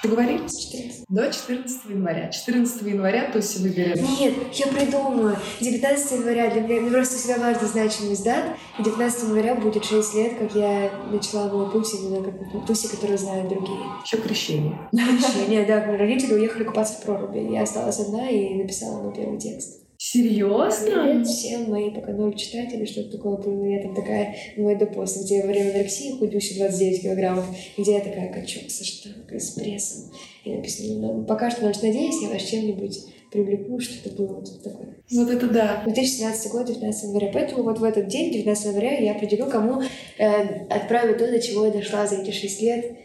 [0.03, 0.57] Договорились?
[0.57, 1.05] 14.
[1.09, 2.29] До 14 января.
[2.29, 4.01] 14 января Туся выберет.
[4.01, 5.37] Нет, я придумаю.
[5.61, 8.57] 19 января для меня мне просто всегда важно значимость дат.
[8.79, 13.19] И 19 января будет 6 лет, как я начала мой путь именно как Туси, которую
[13.19, 13.81] знают другие.
[14.05, 14.79] Еще крещение.
[14.93, 17.53] Нет, да, родители уехали купаться в проруби.
[17.53, 19.88] Я осталась одна и написала мой первый текст.
[20.01, 21.03] Серьезно?
[21.03, 23.65] Привет всем мои пока ноль читателей, что-то такое было.
[23.65, 28.01] Я там такая, мой допост, где я во время анорексии худющая 29 килограммов, где я
[28.01, 30.13] такая качок со штангой, с прессом.
[30.45, 32.97] И написано, ну, пока что, может, надеюсь, я вас чем-нибудь
[33.33, 35.03] привлеку, что-то было вот такое.
[35.11, 35.83] Вот это да.
[35.85, 37.31] 2017 год, 19 января.
[37.35, 41.67] Поэтому вот в этот день, 19 января, я определю, кому э, отправлю то, до чего
[41.67, 42.97] я дошла за эти 6 лет.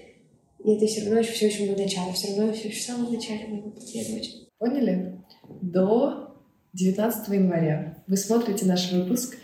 [0.63, 2.13] И это все равно еще все очень было начало.
[2.13, 3.97] Все равно все еще в самом начале моего пути.
[3.97, 4.27] Это
[4.59, 5.17] Поняли?
[5.59, 6.32] До
[6.73, 9.37] 19 января вы смотрите наш выпуск,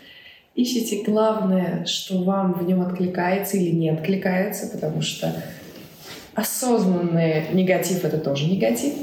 [0.56, 5.32] ищите главное, что вам в нем откликается или не откликается, потому что
[6.34, 8.94] осознанный негатив— это тоже негатив.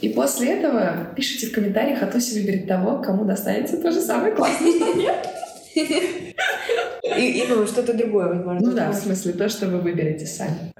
[0.00, 4.34] И после этого пишите в комментариях, а Туся выберет того, кому достанется то же самое
[4.34, 5.28] классное, нет.
[5.74, 8.66] И, и ну, что-то другое, возможно.
[8.66, 10.72] Ну да, в смысле, то, что вы выберете сами.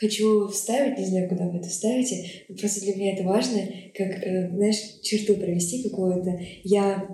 [0.00, 3.60] Хочу вставить, не знаю, куда вы это вставите, но просто для меня это важно,
[3.94, 6.40] как, э, знаешь, черту провести какую-то.
[6.64, 7.06] Я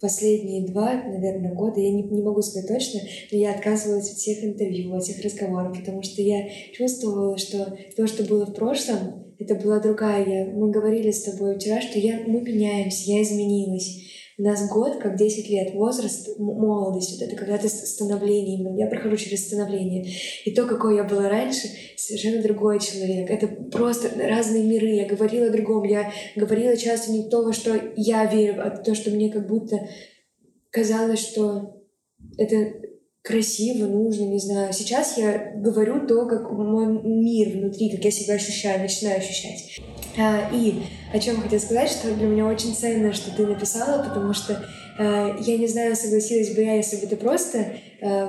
[0.00, 3.00] последние два, наверное, года, я не, не могу сказать точно,
[3.32, 8.06] но я отказывалась от всех интервью, от всех разговоров, потому что я чувствовала, что то,
[8.06, 10.44] что было в прошлом, это была другая я.
[10.54, 14.02] Мы говорили с тобой вчера, что я, мы меняемся, я изменилась.
[14.40, 19.18] У нас год, как 10 лет, возраст, молодость, вот это когда-то становление, именно я прохожу
[19.18, 20.14] через становление.
[20.46, 23.28] И то, какой я была раньше, совершенно другой человек.
[23.28, 24.86] Это просто разные миры.
[24.86, 25.84] Я говорила о другом.
[25.84, 29.76] Я говорила часто не то, во что я верю, а то, что мне как будто
[30.70, 31.76] казалось, что
[32.38, 32.56] это
[33.22, 34.72] красиво, нужно, не знаю.
[34.72, 39.80] Сейчас я говорю то, как мой мир внутри, как я себя ощущаю, начинаю ощущать.
[40.18, 44.32] А, и о чем хотела сказать, что для меня очень ценно, что ты написала, потому
[44.32, 44.64] что
[44.98, 48.28] э, я не знаю, согласилась бы я, если бы ты просто э,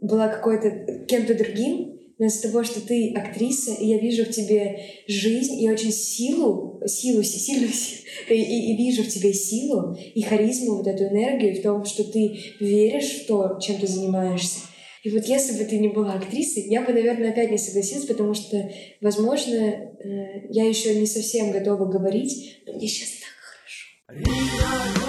[0.00, 4.78] была какой-то кем-то другим, но из-за того, что ты актриса, и я вижу в тебе
[5.08, 9.96] жизнь и очень силу, силу, си- сильную силу, и, и- и вижу в тебе силу
[10.14, 14.60] и харизму, вот эту энергию в том, что ты веришь в то, чем ты занимаешься.
[15.02, 18.34] И вот если бы ты не была актрисой, я бы, наверное, опять не согласилась, потому
[18.34, 23.08] что, возможно, э, я еще не совсем готова говорить, но мне сейчас
[24.08, 24.99] так хорошо.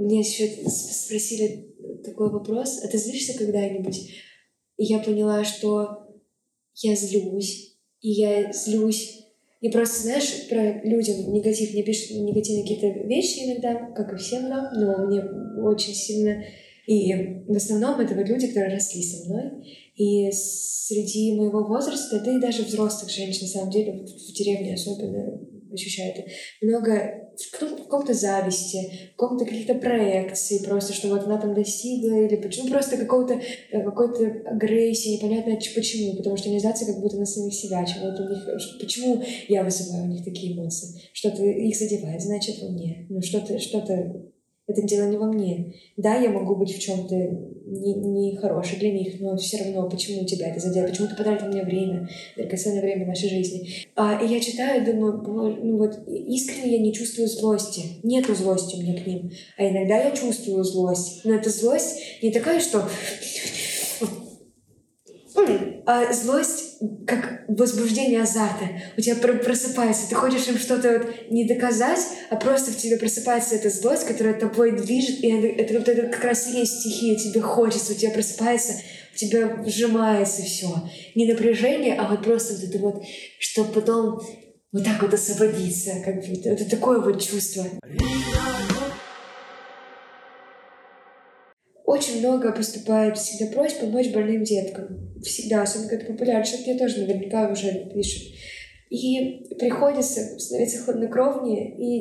[0.00, 3.98] Мне еще спросили такой вопрос, а ты злишься когда-нибудь?
[4.78, 6.08] И я поняла, что
[6.76, 9.26] я злюсь, и я злюсь.
[9.60, 14.48] И просто, знаешь, про людям негатив, мне пишут негативные какие-то вещи иногда, как и всем
[14.48, 15.22] нам, но мне
[15.62, 16.42] очень сильно...
[16.86, 17.12] И
[17.46, 19.50] в основном это вот люди, которые росли со мной.
[19.96, 25.40] И среди моего возраста, да и даже взрослых женщин, на самом деле, в деревне особенно
[25.72, 26.24] ощущаю это,
[26.62, 31.54] много в каком- в каком-то зависти, в каком-то каких-то проекций, просто, что вот она там
[31.54, 37.16] достигла, или почему просто какого-то э, какой-то агрессии, непонятно почему, потому что злятся как будто
[37.16, 41.42] на самих себя, чего-то у них, ш- почему я вызываю у них такие эмоции, что-то
[41.44, 44.22] их задевает, значит, во мне, ну что-то, что-то,
[44.70, 45.74] это дело не во мне.
[45.96, 47.14] Да, я могу быть в чем-то
[47.66, 52.08] нехорошей для них, но все равно, почему тебя это задел, почему ты потратил мне время,
[52.36, 53.68] драгоценное время нашей жизни.
[53.94, 58.76] А, и я читаю, думаю, «Боже, ну вот искренне я не чувствую злости, нету злости
[58.76, 62.82] у меня к ним, а иногда я чувствую злость, но эта злость не такая, что
[65.86, 68.66] а злость как возбуждение азарта.
[68.96, 72.00] У тебя пр- просыпается, ты хочешь им что-то вот не доказать,
[72.30, 76.24] а просто в тебе просыпается эта злость, которая тобой движет, и это, это, это как
[76.24, 78.74] раз и есть стихия, тебе хочется, у тебя просыпается,
[79.12, 80.68] в тебя вжимается все.
[81.14, 83.02] Не напряжение, а вот просто вот это вот,
[83.38, 84.20] чтобы потом
[84.72, 86.50] вот так вот освободиться, как будто.
[86.50, 87.64] Это такое вот чувство.
[92.00, 95.12] Очень много поступает всегда просьб помочь больным деткам.
[95.22, 96.46] Всегда, особенно когда популярно.
[96.46, 98.22] Сейчас мне тоже наверняка уже пишут.
[98.88, 102.00] И приходится становиться хладнокровнее, и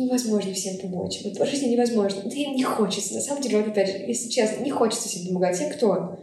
[0.00, 1.22] невозможно всем помочь.
[1.24, 2.22] Вот по жизни невозможно.
[2.24, 3.14] Да им не хочется.
[3.14, 5.60] На самом деле, вот опять же, если честно, не хочется всем помогать.
[5.60, 6.20] Я кто?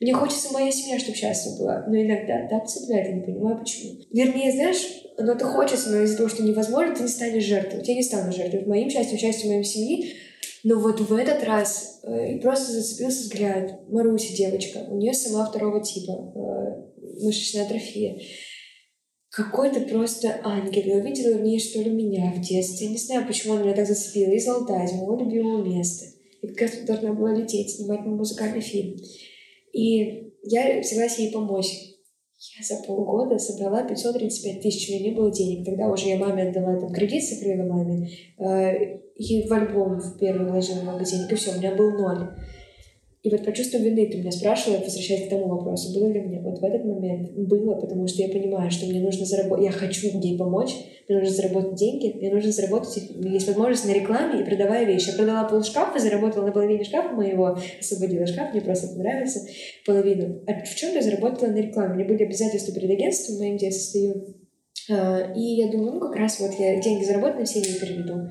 [0.00, 1.84] Мне хочется моя семья, чтобы счастлива была.
[1.86, 4.00] Но иногда так цепляет, я не понимаю, почему.
[4.10, 7.82] Вернее, знаешь, оно то хочется, но из-за того, что невозможно, ты не станешь жертвой.
[7.84, 8.64] Я не стану жертвой.
[8.64, 10.14] Моим счастьем, счастьем моей семьи.
[10.62, 13.88] Но вот в этот раз э, просто зацепился взгляд.
[13.88, 18.20] Маруся, девочка, у нее сама второго типа э, мышечная атрофия.
[19.30, 20.82] Какой-то просто ангел.
[20.84, 22.86] Я увидела в ней, что ли, меня в детстве.
[22.86, 24.32] Я не знаю, почему она меня так зацепила.
[24.32, 26.06] Из Алтая, из моего любимого места.
[26.42, 28.96] и как раз должна была лететь, снимать мой музыкальный фильм.
[29.72, 31.90] И я взялась ей помочь.
[32.58, 35.64] Я за полгода собрала 535 тысяч, у меня не было денег.
[35.64, 40.50] Тогда уже я маме отдала там кредит, закрыла маме, э, и в альбом в первый
[40.50, 42.30] вложила денег, и все, у меня был ноль.
[43.22, 46.40] И вот по чувству вины ты меня спрашивала, возвращаясь к тому вопросу, было ли мне
[46.40, 47.32] вот в этот момент?
[47.32, 50.70] Было, потому что я понимаю, что мне нужно заработать, я хочу ей помочь,
[51.06, 55.10] мне нужно заработать деньги, мне нужно заработать, есть возможность на рекламе и продавая вещи.
[55.10, 59.40] Я продала пол шкафа, заработала на половине шкафа моего, освободила шкаф, мне просто понравился
[59.84, 60.40] половину.
[60.46, 61.96] А в чем я заработала на рекламе?
[61.96, 64.34] Мне были обязательства перед агентством моим, где я состою.
[64.88, 68.30] А, и я думаю, ну как раз вот я деньги заработаю, все не переведу.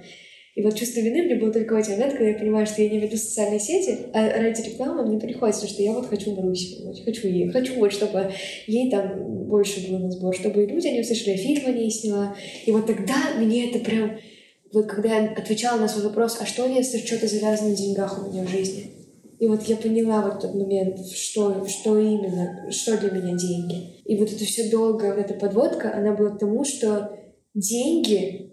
[0.60, 2.90] И вот чувство вины мне было только в эти моменты, когда я понимаю, что я
[2.90, 6.98] не веду социальные сети, а ради рекламы мне приходится, что я вот хочу Марусе помочь,
[7.06, 8.34] хочу ей, хочу вот, чтобы
[8.68, 12.36] ей там больше было на сбор, чтобы люди не услышали, фильм о ней сняла.
[12.66, 14.20] И вот тогда мне это прям...
[14.74, 18.30] Вот когда я отвечала на свой вопрос, а что если что-то завязано на деньгах у
[18.30, 18.92] меня в жизни?
[19.40, 24.02] И вот я поняла вот тот момент, что, что именно, что для меня деньги.
[24.04, 27.18] И вот это все долго, вот эта подводка, она была к тому, что
[27.54, 28.49] деньги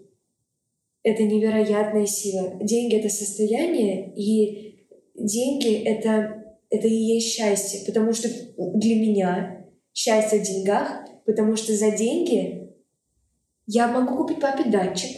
[1.07, 2.55] это невероятная сила.
[2.61, 7.85] Деньги— это состояние, и деньги— это, это и есть счастье.
[7.85, 12.73] Потому что для меня счастье в деньгах, потому что за деньги
[13.67, 15.17] я могу купить папе датчик.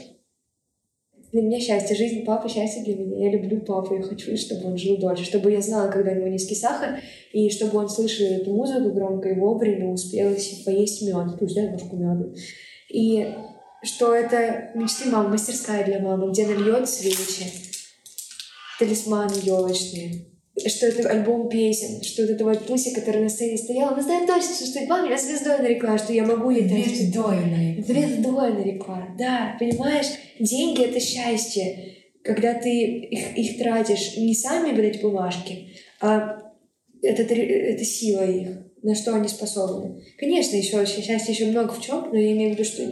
[1.32, 3.26] Для меня счастье, жизнь папы, счастье для меня.
[3.26, 6.28] Я люблю папу, я хочу, чтобы он жил дольше, чтобы я знала, когда у него
[6.28, 7.00] низкий сахар,
[7.34, 11.96] и чтобы он слышал эту музыку громко и вовремя успел поесть мед, пусть да, ложку
[11.96, 12.32] меда.
[12.90, 13.28] И
[13.84, 17.52] что это мечты мамы, мастерская для мамы, где она льет свечи,
[18.80, 20.26] талисманы елочные,
[20.68, 24.28] что это альбом песен, что вот это вот Пуся, которая на сцене стояла, она знает
[24.28, 26.88] точно, что судьба меня звездой нарекла, что я могу ей дать.
[26.88, 27.84] Звездой нарекла.
[27.86, 30.08] Звездой нарекла, да, понимаешь?
[30.40, 35.70] Деньги— это счастье, когда ты их, их тратишь не сами, блядь, бумажки,
[36.02, 36.52] а
[37.02, 38.50] это, это сила их,
[38.84, 40.04] на что они способны.
[40.18, 42.84] Конечно, еще счастье еще много в чем, но я имею в виду, что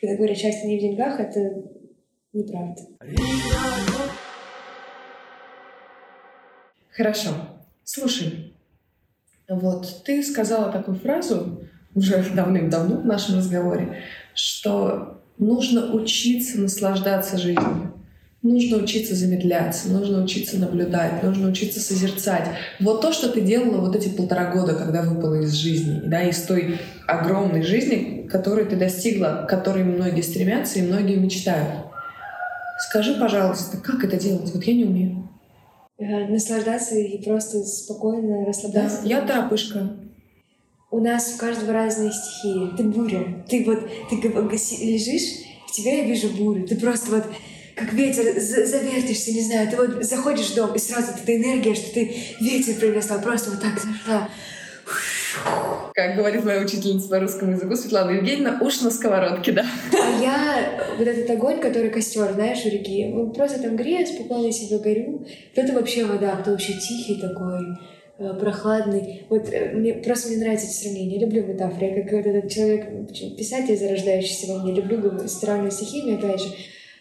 [0.00, 1.62] когда говорят счастье не в деньгах, это
[2.32, 2.82] неправда.
[6.90, 7.30] Хорошо.
[7.84, 8.54] Слушай,
[9.48, 11.60] вот ты сказала такую фразу
[11.94, 14.02] уже давным-давно в нашем разговоре,
[14.34, 17.89] что нужно учиться наслаждаться жизнью.
[18.42, 22.48] Нужно учиться замедляться, нужно учиться наблюдать, нужно учиться созерцать.
[22.80, 26.40] Вот то, что ты делала вот эти полтора года, когда выпала из жизни, да, из
[26.44, 31.84] той огромной жизни, которую ты достигла, к которой многие стремятся и многие мечтают.
[32.88, 34.50] Скажи, пожалуйста, как это делать?
[34.54, 35.28] Вот я не умею.
[35.98, 39.02] Э, наслаждаться и просто спокойно расслабляться.
[39.02, 39.96] Да, я трапышка.
[40.90, 42.74] У нас у каждого разные стихии.
[42.74, 43.44] Ты буря.
[43.50, 46.66] Ты вот, ты лежишь, в тебе я вижу бурю.
[46.66, 47.24] Ты просто вот
[47.80, 51.94] как ветер, завертишься, не знаю, ты вот заходишь в дом, и сразу эта энергия, что
[51.94, 54.28] ты ветер принесла, просто вот так зашла.
[55.94, 59.64] Как говорит моя учительница по русскому языку Светлана Евгеньевна, уж на сковородке, да.
[59.92, 64.78] А я, вот этот огонь, который костер, знаешь, у реки, просто там грею, спокойно себе
[64.78, 65.26] горю.
[65.52, 67.60] Кто-то вообще вода, кто вообще тихий такой,
[68.18, 69.24] э, прохладный.
[69.30, 71.18] Вот э, мне просто мне нравится это сравнение.
[71.18, 71.86] Я люблю метафоры.
[71.86, 72.86] Я как вот этот человек,
[73.38, 76.48] писатель, зарождающийся во мне, люблю сравнивать стихиями, опять же.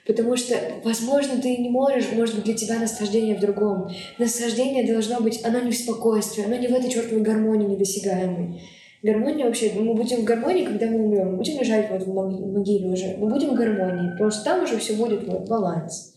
[0.09, 3.91] Потому что, возможно, ты не можешь, может быть, для тебя наслаждение в другом.
[4.17, 8.59] Наслаждение должно быть, оно не в спокойствии, оно не в этой чертовой гармонии недосягаемой.
[9.03, 11.33] Гармония вообще, мы будем в гармонии, когда мы умрем.
[11.33, 13.17] Мы будем лежать вот в могиле уже.
[13.19, 16.15] Мы будем в гармонии, потому что там уже все будет вот, баланс.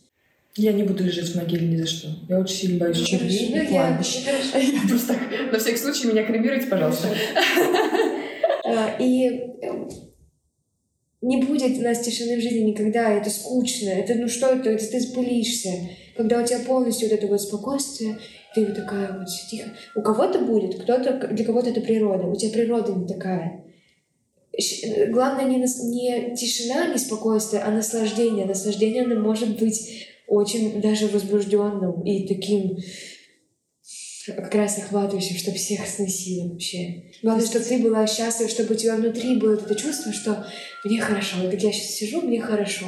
[0.56, 2.08] Я не буду лежать в могиле ни за что.
[2.30, 4.24] Я очень сильно боюсь червей и кладбищ.
[4.88, 7.08] Просто так, на всякий случай меня кремируйте, пожалуйста.
[8.64, 9.26] А, и
[9.60, 9.90] эм,
[11.22, 14.86] не будет у нас тишины в жизни никогда, это скучно, это ну что это, это
[14.90, 15.70] ты спылишься.
[16.16, 18.18] Когда у тебя полностью вот это вот спокойствие,
[18.54, 19.70] ты вот такая вот тихо.
[19.94, 23.64] У кого-то будет, кто-то, для кого-то это природа, у тебя природа не такая.
[25.08, 28.44] Главное не, не тишина, не спокойствие, а наслаждение.
[28.44, 32.78] Наслаждение, оно может быть очень даже возбужденным и таким
[34.26, 37.04] как раз охватывающим, чтобы всех сносило вообще.
[37.22, 40.46] Главное, чтобы ты была счастлива, чтобы у тебя внутри было это чувство, что
[40.84, 41.36] мне хорошо.
[41.42, 42.86] Вот как я сейчас сижу, мне хорошо.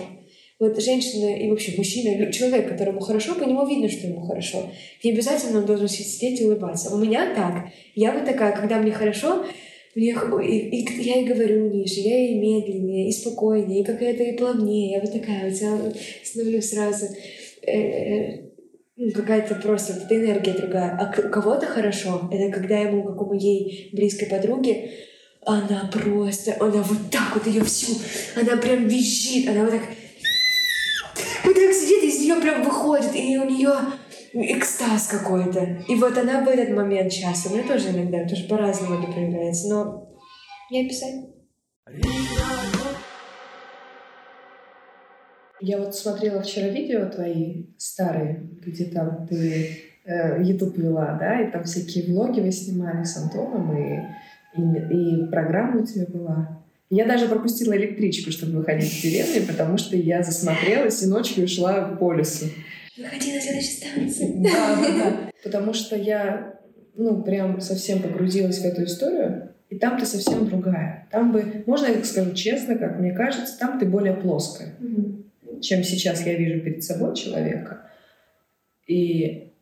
[0.61, 4.71] Вот женщина и вообще мужчина, человек, которому хорошо, по нему видно, что ему хорошо.
[5.03, 6.95] Не обязательно он должен сидеть и улыбаться.
[6.95, 7.73] У меня так.
[7.97, 9.45] Я вот такая, когда мне хорошо,
[9.97, 14.37] мне, и, и я и говорю ниже, я и медленнее, и спокойнее, и какая-то и
[14.37, 14.93] плавнее.
[14.93, 15.93] Я вот такая вот я
[16.25, 17.07] становлюсь сразу
[17.63, 18.44] э, э, ну,
[19.15, 20.97] какая-то просто вот энергия другая.
[20.99, 24.91] А у кого-то хорошо, это когда ему, как у моей близкой подруги,
[25.47, 27.95] она просто, она вот так вот ее всю,
[28.37, 29.83] она прям визжит, она вот так,
[31.45, 33.75] вот так сидит, из нее прям выходит, и у нее
[34.33, 35.85] экстаз какой-то.
[35.89, 40.09] И вот она в этот момент сейчас, у тоже иногда, тоже по-разному это проявляется, но
[40.71, 41.15] я писать.
[45.65, 51.51] Я вот смотрела вчера видео твои старые, где там ты э, YouTube вела, да, и
[51.51, 54.03] там всякие влоги вы снимали с Антоном, и,
[54.59, 56.63] и, и программа у тебя была.
[56.91, 61.97] Я даже пропустила электричку, чтобы выходить в деревню, потому что я засмотрелась и ночью ушла
[61.99, 62.45] по лесу.
[62.99, 64.35] Выходи на следующей станции.
[64.43, 65.31] Да, да, да.
[65.43, 66.57] Потому что я,
[66.95, 71.09] ну, прям совсем погрузилась в эту историю, и там ты совсем другая.
[71.11, 74.75] Там бы, можно я скажу честно, как мне кажется, там ты более плоская,
[75.61, 77.91] чем сейчас я вижу перед собой человека.
[78.87, 79.53] И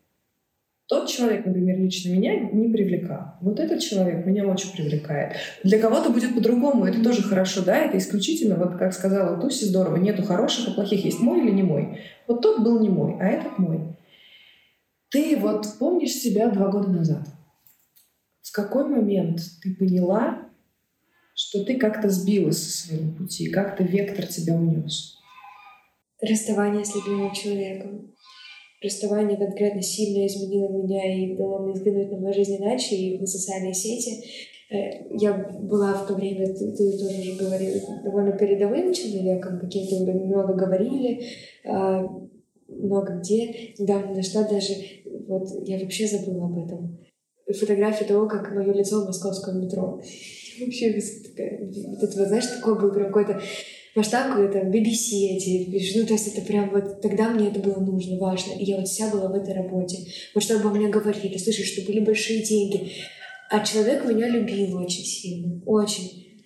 [0.92, 3.36] тот человек, например, лично меня не привлекал.
[3.40, 5.36] Вот этот человек меня очень привлекает.
[5.64, 9.96] Для кого-то будет по-другому, это тоже хорошо, да, это исключительно, вот как сказала Туси, здорово,
[9.96, 12.00] нету хороших и плохих, есть мой или не мой.
[12.26, 13.96] Вот тот был не мой, а этот мой.
[15.08, 17.26] Ты вот помнишь себя два года назад?
[18.42, 20.40] В какой момент ты поняла,
[21.34, 25.21] что ты как-то сбилась со своего пути, как-то вектор тебя унес?
[26.22, 28.12] Расставание с любимым человеком
[28.82, 33.26] расставание конкретно сильно изменило меня и дало мне взглянуть на мою жизнь иначе и на
[33.26, 34.24] социальные сети.
[34.70, 40.12] Э, я была в то время, ты, ты тоже уже говорила, довольно передовым человеком, каким-то
[40.12, 41.24] много говорили,
[41.64, 42.08] а,
[42.68, 43.74] много где.
[43.78, 44.74] Недавно нашла даже,
[45.28, 46.98] вот я вообще забыла об этом,
[47.46, 50.00] фотографию того, как мое лицо в московском метро.
[50.60, 53.40] Вообще, вот это, знаешь, такой был прям какой-то
[53.94, 58.18] масштаб какой-то, BBC эти, ну, то есть это прям вот тогда мне это было нужно,
[58.18, 59.98] важно, и я вот вся была в этой работе.
[60.34, 62.92] Вот чтобы мне говорили, слышишь, что были большие деньги.
[63.50, 66.40] А человек меня любил очень сильно, очень.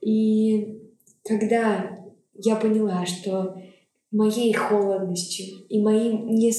[0.00, 0.78] И
[1.24, 1.98] когда
[2.34, 3.56] я поняла, что
[4.12, 6.52] моей холодностью и моим не...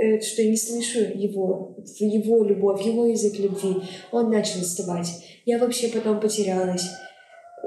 [0.00, 3.82] Э, что я не слышу его, его любовь, его язык любви,
[4.12, 5.08] он начал отставать.
[5.44, 6.88] Я вообще потом потерялась.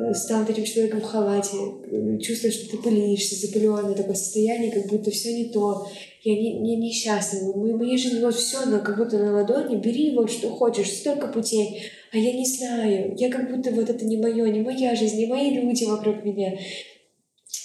[0.01, 4.87] Э, стал этим человеком в халате, э, чувствуешь, что ты пылишься, запыленное такое состояние, как
[4.87, 5.87] будто все не то.
[6.23, 7.51] Я не, не несчастна.
[7.51, 9.77] В моей жизни вот все, но как будто на ладони.
[9.77, 11.83] Бери вот что хочешь, столько путей.
[12.11, 13.15] А я не знаю.
[13.17, 16.57] Я как будто вот это не мое, не моя жизнь, не мои люди вокруг меня.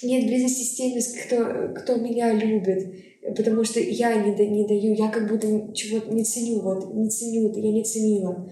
[0.03, 2.93] Нет близости с теми, кто, кто меня любит.
[3.35, 7.53] Потому что я не, не даю, я как будто чего-то не ценю, вот, не ценю,
[7.55, 8.49] я не ценила.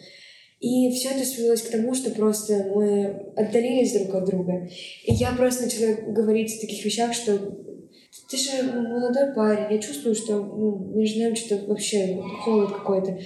[0.60, 4.68] И все это свелось к тому, что просто мы отдалились друг от друга.
[5.06, 7.38] И я просто начала говорить о таких вещах, что
[8.30, 13.20] ты же молодой парень, я чувствую, что ну, между нами что-то вообще холод какой-то.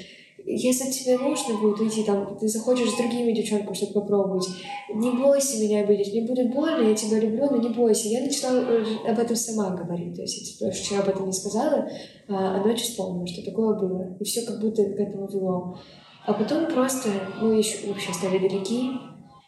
[0.46, 4.48] Если тебе нужно будет уйти, там, ты захочешь с другими девчонками что-то попробовать,
[4.92, 8.08] не бойся меня обидеть, мне будет больно, я тебя люблю, но не бойся.
[8.08, 11.88] Я начала э, об этом сама говорить, то есть я вчера об этом не сказала,
[12.28, 14.18] а, а ночью вспомнила, что такое было.
[14.20, 15.78] И все как будто к этому вело.
[16.26, 17.10] А потом просто
[17.42, 18.92] мы еще вообще стали далеки.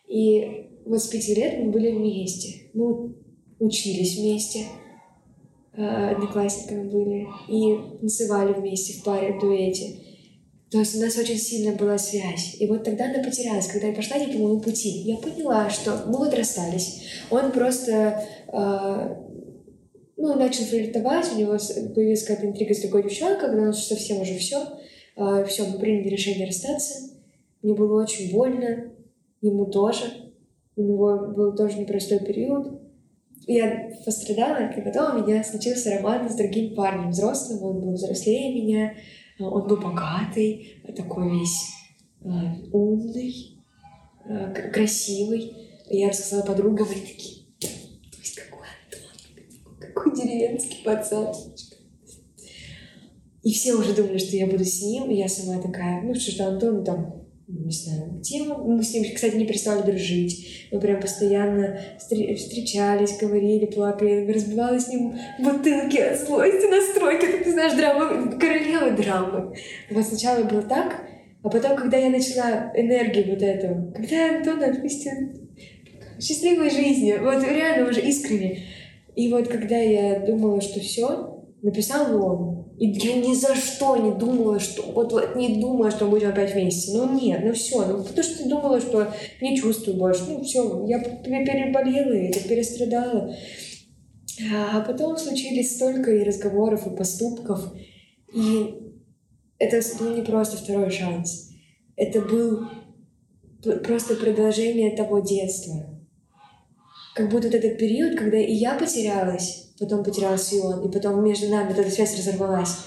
[0.07, 2.69] И вот с пяти лет мы были вместе.
[2.73, 3.15] Мы
[3.59, 4.65] учились вместе,
[5.77, 9.97] а, одноклассниками были, и танцевали вместе в паре, в дуэте.
[10.71, 12.55] То есть у нас очень сильная была связь.
[12.59, 14.89] И вот тогда она потерялась, когда я пошла не по моему пути.
[15.01, 17.03] Я поняла, что мы вот расстались.
[17.29, 19.15] Он просто э,
[20.15, 21.57] ну, начал флиртовать, у него
[21.93, 24.65] появилась какая-то интрига с другой девчонкой, когда у нас совсем уже все.
[25.21, 27.11] А, все, мы приняли решение расстаться.
[27.61, 28.91] Мне было очень больно,
[29.41, 30.31] ему тоже.
[30.75, 32.81] У него был тоже непростой период.
[33.45, 37.61] Я пострадала, и потом у меня случился роман с другим парнем, взрослым.
[37.61, 38.95] Он был взрослее меня,
[39.39, 41.69] а, он был богатый, такой весь
[42.25, 43.59] а, умный,
[44.73, 45.53] красивый.
[45.87, 51.35] Я рассказала подругам, они такие, то есть какой Антон, какой деревенский пацан.
[53.43, 56.31] И все уже думали, что я буду с ним, и я сама такая, ну что
[56.31, 60.67] ж, Антон там, не знаю, где мы, мы с ним, кстати, не перестали дружить.
[60.71, 67.73] Мы прям постоянно встречались, говорили, плакали, разбивала с ним бутылки от злости на ты знаешь,
[67.73, 69.55] драма, королева драмы.
[69.89, 71.01] Вот сначала было так,
[71.43, 75.11] а потом, когда я начала энергию вот эту, когда Антон отпустил
[76.19, 78.63] счастливой жизни, вот реально уже искренне.
[79.15, 84.11] И вот когда я думала, что все, написал он, и я ни за что не
[84.11, 84.81] думала, что...
[84.81, 86.97] Вот, вот не думала, что мы будем опять вместе.
[86.97, 87.85] Ну нет, ну все.
[87.85, 90.23] Ну потому что думала, что не чувствую больше.
[90.27, 93.35] Ну все, я переболела это, перестрадала.
[94.51, 97.71] А потом случились столько и разговоров, и поступков.
[98.33, 98.75] И
[99.59, 101.51] это был не просто второй шанс.
[101.95, 102.65] Это был
[103.83, 105.85] просто продолжение того детства.
[107.13, 111.49] Как будто этот период, когда и я потерялась, потом потерялся и он, и потом между
[111.49, 112.77] нами эта связь разорвалась.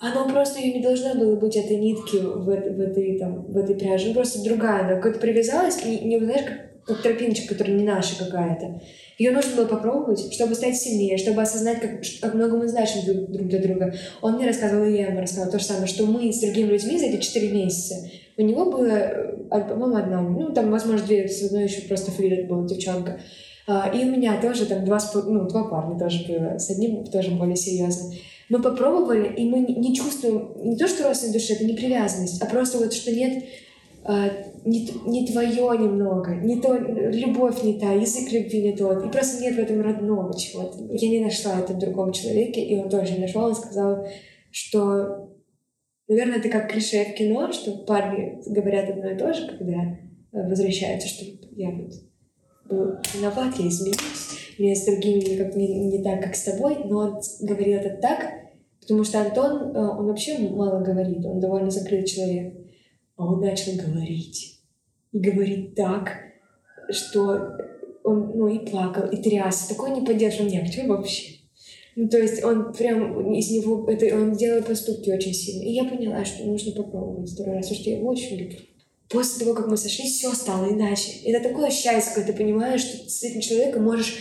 [0.00, 2.48] Оно просто ее не должно было быть этой нитки в, в,
[2.80, 4.08] этой, там, в этой пряже.
[4.08, 4.84] Ну, просто другая.
[4.84, 8.80] Она как-то привязалась, не, не знаешь, как, как тропиночка, которая не наша какая-то.
[9.18, 13.30] Ее нужно было попробовать, чтобы стать сильнее, чтобы осознать, как, как много мы значим друг,
[13.30, 13.94] друг для друга.
[14.22, 16.98] Он мне рассказывал, и я ему рассказывала то же самое, что мы с другими людьми
[16.98, 17.94] за эти четыре месяца,
[18.36, 22.44] у него было, э, по-моему, одна, ну, там, возможно, две, с одной еще просто Фрида
[22.48, 23.20] была девчонка.
[23.66, 27.30] А, и у меня тоже там два, ну, два парня тоже было, с одним тоже
[27.32, 28.12] более серьезно.
[28.48, 32.46] Мы попробовали, и мы не чувствуем не то, что родственной души, это не привязанность, а
[32.46, 33.44] просто вот, что нет
[34.04, 34.30] а,
[34.64, 39.40] не, не твое немного, не то, любовь не та, язык любви не тот, и просто
[39.40, 40.78] нет в этом родного чего-то.
[40.90, 44.08] Я не нашла это в другом человеке, и он тоже не нашел, он сказал,
[44.50, 45.30] что,
[46.08, 49.98] наверное, это как клише в кино, что парни говорят одно и то же, когда
[50.32, 51.92] возвращаются, что я вот
[53.14, 57.20] виноват, я изменюсь, мне с другими как не, не так, как с тобой, но он
[57.40, 58.30] говорил это так,
[58.80, 62.54] потому что Антон, э, он вообще мало говорит, он довольно закрытый человек,
[63.16, 64.60] а он начал говорить.
[65.12, 66.18] И говорить так,
[66.90, 67.56] что
[68.04, 69.66] он, ну, и плакал, и тряс.
[69.66, 71.42] Такой не поддерживал ни актер вообще.
[71.94, 75.62] Ну, то есть он прям из него, это, он делал поступки очень сильно.
[75.62, 78.58] И я поняла, что нужно попробовать второй раз, потому что я очень люблю.
[79.08, 81.10] После того, как мы сошлись, все стало иначе.
[81.24, 84.16] Это такое счастье, когда ты понимаешь, что с этим человеком можешь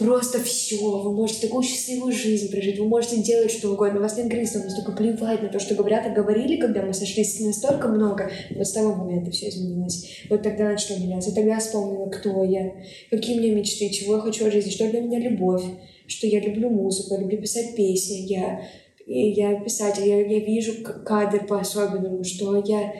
[0.00, 4.16] просто все, вы можете такую счастливую жизнь прожить, вы можете делать что угодно, у вас
[4.16, 7.88] нет границ, вам настолько плевать на то, что говорят и говорили, когда мы сошлись настолько
[7.88, 10.24] много, вот с того момента все изменилось.
[10.30, 12.72] Вот тогда начало меняться, тогда я вспомнила, кто я,
[13.10, 15.64] какие у меня мечты, чего я хочу от жизни, что для меня любовь,
[16.06, 18.62] что я люблю музыку, я люблю писать песни, я,
[19.06, 22.94] я писатель, я, я вижу кадры по-особенному, что я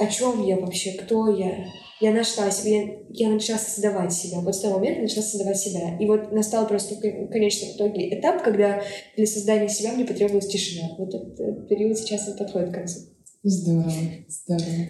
[0.00, 1.66] о чем я вообще, кто я,
[2.00, 4.40] я нашла себя, я, я начала создавать себя.
[4.40, 5.98] Вот с того момента я начала создавать себя.
[5.98, 8.82] И вот настал просто в конечном итоге этап, когда
[9.16, 10.88] для создания себя мне потребовалась тишина.
[10.96, 13.00] Вот этот период сейчас он подходит к концу.
[13.42, 13.92] Здорово,
[14.28, 14.86] здорово.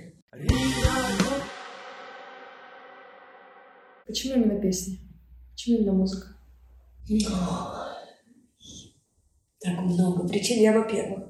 [4.07, 4.99] Почему именно песни?
[5.53, 6.29] Почему именно музыка?
[9.61, 10.61] Так много причин.
[10.61, 11.30] Я, во-первых,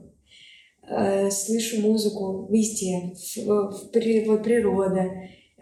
[0.91, 5.11] э, слышу музыку везде, в, в, в, вот природа,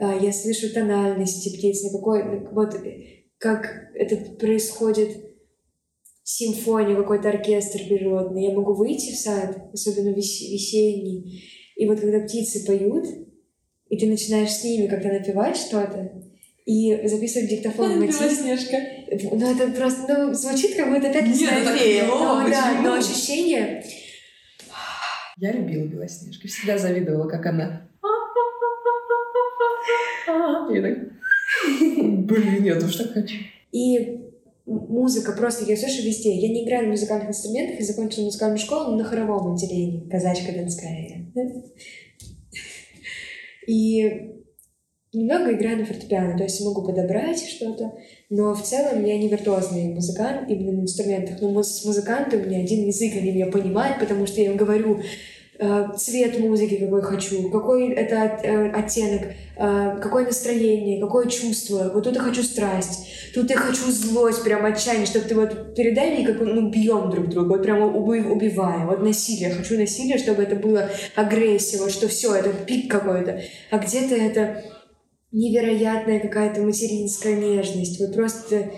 [0.00, 2.22] а, я слышу тональности птиц, на какой,
[2.52, 2.74] вот
[3.38, 5.24] как это происходит
[6.22, 8.44] симфония, какой-то оркестр природный.
[8.44, 11.42] Я могу выйти в сад, особенно весенний,
[11.76, 13.06] и вот когда птицы поют,
[13.88, 16.12] и ты начинаешь с ними как-то напевать что-то,
[16.64, 18.20] и записывать диктофон мотив.
[18.20, 18.76] Белоснежка.
[19.32, 22.04] Ну, это просто, ну, звучит как будто опять лесная ну, фея.
[22.04, 22.82] Ну, да, почему?
[22.82, 23.84] но ощущение...
[25.40, 27.88] Я любила Белоснежку, всегда завидовала, как она.
[30.74, 30.98] Я так,
[32.26, 33.36] блин, я тоже так хочу.
[33.70, 34.20] И
[34.66, 36.34] музыка просто, я слышу везде.
[36.34, 40.08] Я не играю на музыкальных инструментах, я закончила музыкальную школу на хоровом отделении.
[40.10, 41.24] Казачка Донская.
[43.68, 44.37] И
[45.18, 47.92] немного играю на фортепиано, то есть я могу подобрать что-то,
[48.30, 51.40] но в целом я не виртуозный музыкант именно на инструментах.
[51.40, 55.00] Но с музыкантом у меня один язык, они меня понимают, потому что я им говорю
[55.58, 59.22] э, цвет музыки, какой хочу, какой это э, оттенок,
[59.56, 61.90] э, какое настроение, какое чувство.
[61.92, 66.14] Вот тут я хочу страсть, тут я хочу злость, прям отчаяние, чтобы ты вот передай
[66.14, 70.42] мне, как мы бьем друг друга, вот прямо уби- убивая, вот насилие, хочу насилие, чтобы
[70.42, 73.40] это было агрессия, вот что все, это пик какой-то.
[73.70, 74.64] А где-то это
[75.32, 78.70] невероятная какая-то материнская нежность, вот просто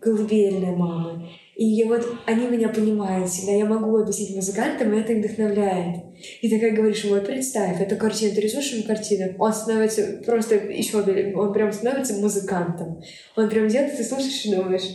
[0.00, 1.28] колыбельная мама.
[1.54, 6.04] И вот они меня понимают всегда, я могу объяснить музыкантам, и это их вдохновляет.
[6.40, 10.56] И ты как говоришь, вот представь, эту картину, ты рисуешь ему картину, он становится просто
[10.56, 10.98] еще,
[11.34, 13.02] он прям становится музыкантом.
[13.36, 14.88] Он прям делает, ты слушаешь и думаешь,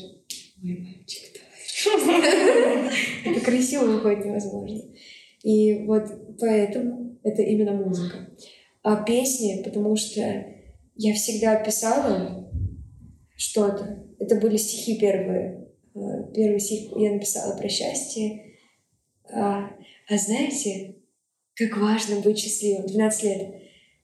[0.58, 1.22] мой мальчик,
[1.86, 2.90] давай.
[3.24, 4.82] Это красиво выходит невозможно.
[5.44, 8.30] И вот поэтому это именно музыка.
[8.82, 10.57] А песни, потому что
[10.98, 12.52] я всегда писала
[13.36, 14.04] что-то.
[14.20, 15.68] Это были стихи первые.
[15.96, 16.00] Э,
[16.34, 18.56] Первый стих я написала про счастье.
[19.32, 19.70] А,
[20.10, 20.96] а знаете,
[21.54, 22.88] как важно быть счастливым?
[22.88, 23.56] 12 лет.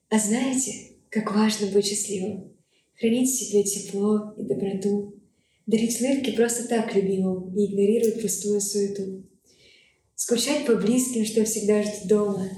[0.08, 0.72] А знаете,
[1.10, 2.52] как важно быть счастливым?
[2.98, 5.14] Хранить в себе тепло и доброту.
[5.66, 9.24] Дарить улыбки просто так любимым и игнорировать пустую суету.
[10.14, 12.48] Скучать по близким, что всегда ждут дома.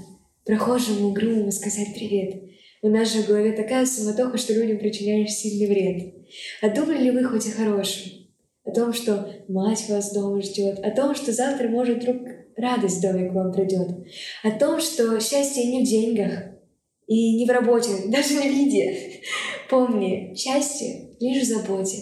[0.45, 2.46] Прохожему угрюмому сказать привет.
[2.83, 6.13] Же в голове такая суматоха, что людям причиняешь сильный вред.
[6.61, 8.11] А думали ли вы хоть о хорошем?
[8.63, 12.17] О том, что мать вас дома ждет, о том, что завтра, может, вдруг
[12.57, 13.87] радость в доме к вам придет,
[14.43, 16.57] о том, что счастье не в деньгах
[17.07, 19.21] и не в работе, даже не в еде.
[19.69, 21.97] Помни, счастье лишь в заботе.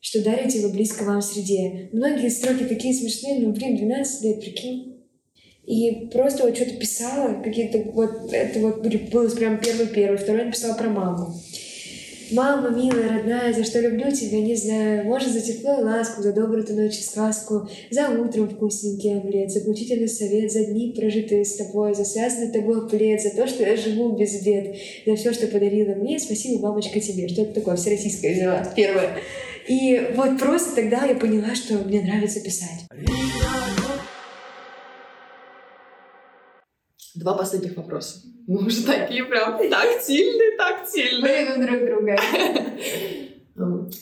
[0.00, 1.90] что дарите вы близко вам среде.
[1.92, 4.89] Многие строки такие смешные, ну, блин, 12 лет, прикинь.
[5.70, 10.88] И просто вот что-то писала, какие-то вот, это вот было прям первый-первый, второй написала про
[10.88, 11.40] маму.
[12.32, 15.04] Мама, милая, родная, за что люблю тебя, не знаю.
[15.04, 19.52] Может, за тепло и ласку, за добрую ту ночь и сказку, за утром вкусненький омлет,
[19.52, 23.62] за поучительный совет, за дни, прожитые с тобой, за связанный тобой плед, за то, что
[23.62, 24.74] я живу без бед,
[25.06, 26.18] за все, что подарила мне.
[26.18, 27.28] Спасибо, мамочка, тебе.
[27.28, 29.18] Что-то такое всероссийское взяла, первое.
[29.68, 32.86] И вот просто тогда я поняла, что мне нравится писать.
[37.20, 38.22] Два последних вопроса.
[38.46, 41.54] Мы уже такие прям тактильные, тактильные.
[41.54, 42.16] Мы друг друга.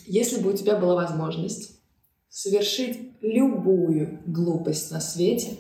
[0.07, 1.81] Если бы у тебя была возможность
[2.29, 5.57] совершить любую глупость на свете,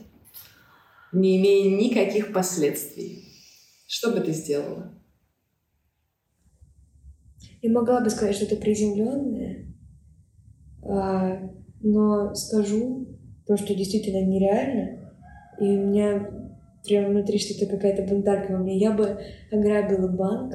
[1.11, 3.25] не имея никаких последствий,
[3.89, 4.95] что бы ты сделала?
[7.61, 9.75] Я могла бы сказать что-то приземленное,
[10.85, 11.41] а,
[11.81, 13.09] но скажу
[13.49, 15.13] то, что действительно нереально,
[15.59, 16.38] и у меня
[16.85, 18.79] прям внутри что-то какая-то бунтарка во мне.
[18.79, 19.19] Я бы
[19.51, 20.55] ограбила банк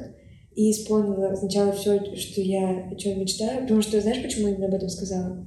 [0.54, 3.62] и исполнила сначала все, что я о чем мечтаю.
[3.62, 5.46] Потому что, знаешь, почему я об этом сказала?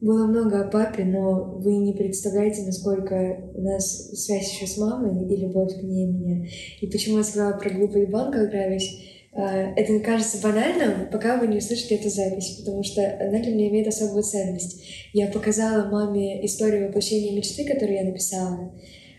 [0.00, 5.26] Было много о папе, но вы не представляете, насколько у нас связь еще с мамой
[5.26, 6.46] и любовь к ней меня.
[6.80, 8.88] И почему я сказала про глупый банк ограбить?
[9.32, 13.68] А, это кажется банальным, пока вы не услышите эту запись, потому что она для меня
[13.68, 14.82] имеет особую ценность.
[15.12, 18.72] Я показала маме историю воплощения мечты, которую я написала.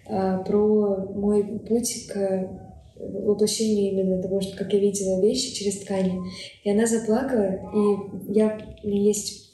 [0.10, 2.50] А, про мой путь к
[3.00, 6.20] воплощению именно того, что, как я видела вещи через ткани.
[6.64, 9.50] И она заплакала, и я, есть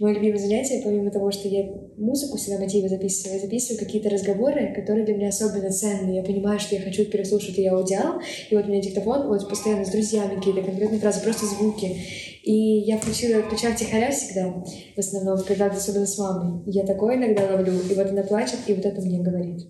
[0.00, 4.72] мое любимое занятие, помимо того, что я музыку всегда мотивы записываю, я записываю какие-то разговоры,
[4.74, 6.16] которые для меня особенно ценные.
[6.16, 9.48] Я понимаю, что я хочу переслушать, и я аудиал, и вот у меня диктофон, вот
[9.48, 11.96] постоянно с друзьями какие-то конкретные фразы, просто звуки.
[12.44, 14.64] И я включила, включала тихоря всегда,
[14.96, 16.64] в основном, когда особенно с мамой.
[16.66, 19.66] И я такое иногда ловлю, и вот она плачет, и вот это мне говорит.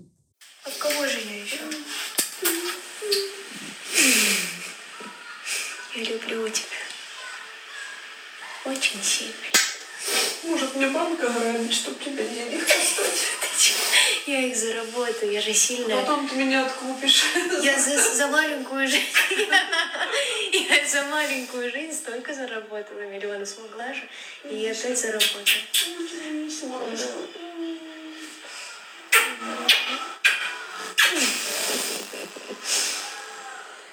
[8.78, 9.34] Очень сильно.
[10.44, 13.26] Может, мне банк ограбить, чтобы тебе денег достать?
[14.24, 15.96] Я их заработаю, я же сильная.
[15.96, 17.24] Потом ты меня откупишь.
[17.60, 19.02] Я за, за маленькую жизнь.
[20.52, 24.08] Я за маленькую жизнь столько заработала, миллионы смогла же.
[24.48, 25.44] И я опять заработаю.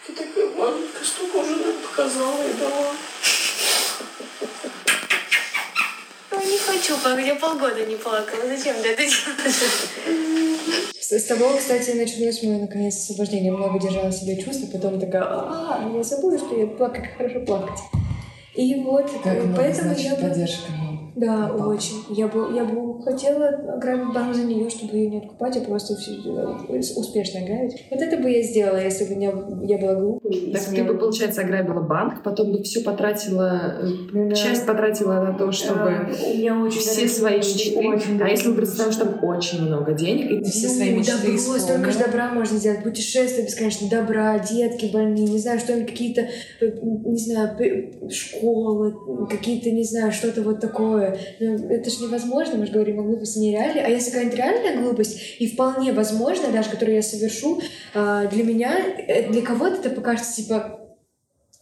[0.05, 2.95] Ты такая маленькая, столько уже нам показала и дала.
[6.55, 8.43] Не хочу плакать, я полгода не плакала.
[8.47, 9.89] Зачем ты это делаешь?
[10.97, 13.51] С, с того, кстати, началось мое, наконец, освобождение.
[13.51, 17.79] Много держала себе чувства, потом такая, а, я забыла, что я плакать, как хорошо плакать.
[18.53, 20.71] И вот, Как поэтому значит я поддержка.
[21.15, 21.69] Да, Папа.
[21.69, 21.95] очень.
[22.09, 25.95] Я бы, я бы хотела ограбить банк за нее, чтобы ее не откупать, а просто
[25.95, 27.85] все, э, успешно ограбить.
[27.89, 30.51] Вот это бы я сделала, если бы у меня, я была глупой.
[30.51, 34.35] Так ты я бы, получается, ограбила банк, потом бы все потратила, э, Да.
[34.35, 37.77] часть потратила на то, чтобы А, у меня очень все свои мечты, мечты.
[37.87, 40.73] очень А если мы дорогие представим, что там очень много денег, и Ты все Ну,
[40.73, 42.83] свои мечты добро, столько же добра можно сделать.
[42.83, 46.21] Путешествия бесконечно, добра, детки больные, не знаю, что-нибудь, какие-то,
[46.59, 47.55] э, не знаю,
[48.09, 48.93] школы,
[49.29, 51.04] какие-то, не знаю, что-то вот такое.
[51.39, 53.83] Ну, это же невозможно, мы же говорим о глупости нереальной.
[53.83, 57.61] А если какая-нибудь реальная глупость, и вполне возможно, даже которую я совершу,
[57.93, 58.77] а, для меня,
[59.07, 60.79] э, для кого-то это покажется, типа,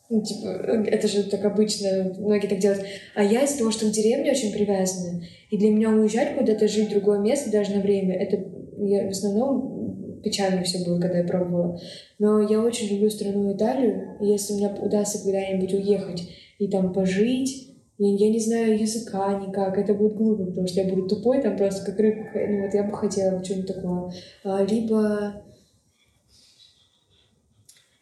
[0.09, 2.85] ну, типа, это же так обычно, многие так делают.
[3.15, 6.89] А я из-за того, что в деревне очень привязана, и для меня уезжать куда-то, жить
[6.89, 8.43] в другое место даже на время, это
[8.77, 11.79] я, в основном печально все было, когда я пробовала.
[12.19, 16.29] Но я очень люблю страну Италию, и если мне удастся когда-нибудь уехать
[16.59, 21.07] и там пожить, я, не знаю языка никак, это будет глупо, потому что я буду
[21.07, 22.39] тупой там просто как рыбка.
[22.49, 24.13] Ну вот я бы хотела что-нибудь такое.
[24.43, 25.43] А, либо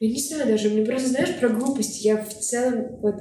[0.01, 2.03] я не знаю даже, мне просто, знаешь, про глупость.
[2.03, 3.17] Я в целом, вот,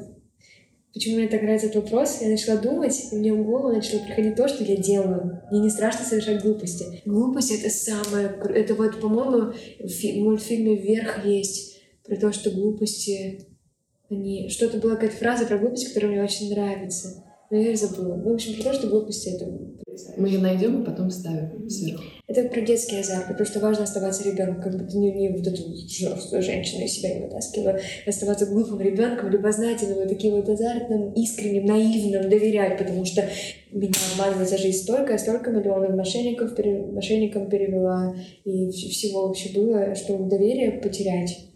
[0.94, 4.34] почему мне так нравится этот вопрос, я начала думать, и мне в голову начало приходить
[4.34, 5.42] то, что я делаю.
[5.50, 7.02] Мне не страшно совершать глупости.
[7.04, 8.28] Глупость— это самое...
[8.54, 13.49] Это вот, по-моему, в фи- мультфильме «Вверх» есть про то, что глупости...
[14.10, 14.48] Они...
[14.48, 17.24] Что-то была какая-то фраза про глупость, которая мне очень нравится.
[17.50, 18.16] Но я ее забыла.
[18.16, 19.46] Ну, в общем, про то, что глупости— это
[20.16, 22.02] мы ее найдем и потом ставим сверху.
[22.26, 25.28] это про детский азарт, про то, что важно оставаться ребенком, как бы ты не, не
[25.30, 30.48] вот эту взрослую женщину из себя не вытаскивала, оставаться глупым ребенком, любознательным, вот таким вот
[30.48, 33.28] азартным, искренним, наивным, доверять, потому что
[33.72, 39.26] меня обманывает за жизнь столько, я столько миллионов мошенников, пере- мошенникам перевела, и вс- всего
[39.26, 41.49] вообще было, что доверие потерять,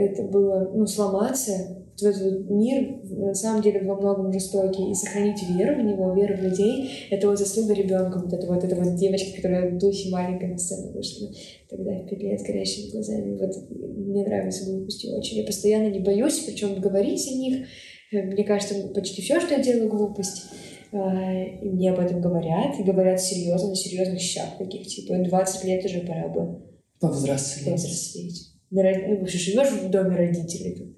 [0.00, 5.42] это было, ну, сломаться, вот этот мир на самом деле во многом жестокий, и сохранить
[5.42, 8.94] веру в него, веру в людей, это вот заслуга ребенка, вот это вот, эта вот
[8.94, 11.28] девочка, которая в духе маленькая на сцену вышла
[11.68, 13.38] тогда в пять лет горящими глазами.
[13.38, 15.38] Вот мне нравятся глупости очень.
[15.38, 17.66] Я постоянно не боюсь, причем говорить о них.
[18.12, 20.44] Мне кажется, почти все, что я делаю, глупость.
[20.92, 25.64] А, и мне об этом говорят, и говорят серьезно, на серьезных щах таких, типа, 20
[25.64, 26.62] лет уже пора бы
[26.98, 27.66] Повзрослеть.
[27.66, 28.49] повзрослеть.
[28.70, 30.96] На Ну, вообще живешь в доме родителей.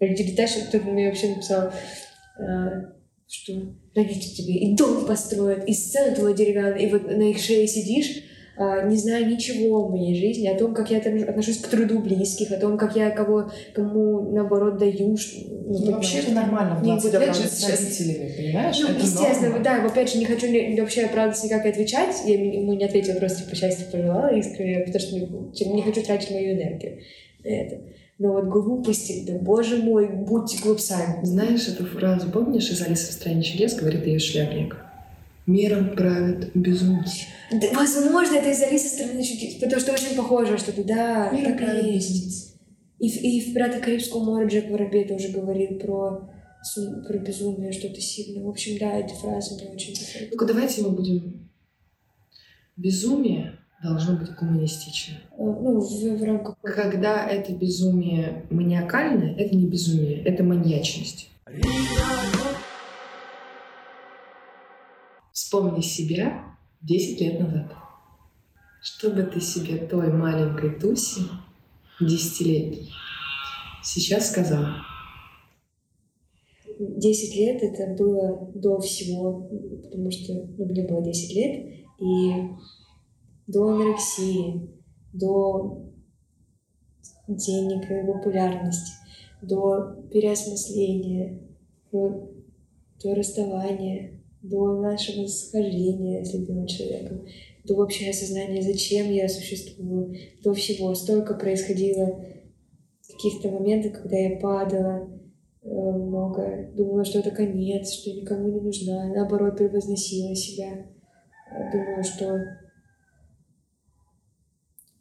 [0.00, 1.70] Родители тащат, кто-то мне вообще написал,
[2.38, 2.94] а,
[3.28, 3.52] что
[3.94, 8.24] родители тебе и дом построят, и сцену твою деревянную, и вот на их шее сидишь,
[8.58, 12.50] не зная ничего в моей жизни, о том, как я там отношусь к труду близких,
[12.50, 15.16] о том, как я кого, кому, наоборот, даю.
[15.16, 15.16] Ну,
[15.66, 18.78] Ну, вообще это нормально в Не 20 буду лет жить с родителями, понимаешь?
[18.80, 19.64] Ну, это естественно, норма.
[19.64, 20.46] да, опять же, не хочу
[20.78, 22.14] вообще оправдываться никак отвечать.
[22.26, 26.30] Я ему не ответила, просто по счастью пожелала искренне, потому что не, не хочу тратить
[26.30, 26.98] мою энергию
[27.42, 27.80] на это.
[28.18, 31.24] Но вот глупости, да боже мой, будьте глупцами.
[31.24, 34.76] Знаешь эту фразу, помнишь, из «Алисы в стране чудес» говорит ее шляпник?
[35.46, 37.26] Миром правят безумцы.
[37.50, 41.82] Да, возможно, это из Алисы страны чудес, потому что очень похоже что-то, да, Мир так
[41.84, 42.56] и есть.
[42.98, 46.30] И, в- и в «Пиратах Карибского моря» Джек Воробей тоже говорил про,
[47.08, 48.44] про безумие, что-то сильное.
[48.44, 50.30] В общем, да, эта фраза мне очень заходит.
[50.30, 51.50] Ну-ка, давайте мы будем...
[52.76, 55.18] Безумие должно быть гуманистичным.
[55.32, 56.56] Э, Ну, в, в рамках...
[56.62, 61.28] Когда это безумие маниакальное, это не безумие, это маньячность.
[65.52, 67.74] Вспомни себя 10 лет назад.
[68.80, 71.24] Что бы ты себе той маленькой Туси,
[72.00, 72.90] десятилетней,
[73.82, 74.76] сейчас сказала?
[76.78, 79.42] 10 лет это было до всего,
[79.82, 82.32] потому что ну, мне было 10 лет, и
[83.46, 84.70] до анорексии,
[85.12, 85.86] до
[87.28, 88.92] денег и популярности,
[89.42, 91.42] до переосмысления,
[91.92, 92.30] до,
[93.02, 97.26] до расставания, до нашего схождения с любимым человеком,
[97.64, 100.94] до вообще осознания, зачем я существую, до всего.
[100.94, 102.20] Столько происходило
[103.12, 105.08] каких-то моментов, когда я падала,
[105.62, 106.70] э, много.
[106.74, 109.12] Думала, что это конец, что я никому не нужна.
[109.14, 110.86] Наоборот, превозносила себя.
[111.72, 112.38] Думала, что...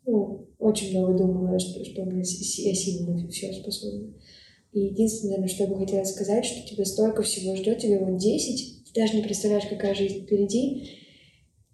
[0.06, 4.14] Ну, очень много думала, что, что у с- я сильно на все способна.
[4.74, 8.81] И единственное, что я бы хотела сказать, что тебя столько всего ждет, тебе вот 10,
[8.94, 11.00] ты даже не представляешь, какая жизнь впереди,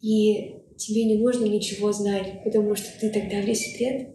[0.01, 4.09] и тебе не нужно ничего знать, потому что ты тогда в 10 лет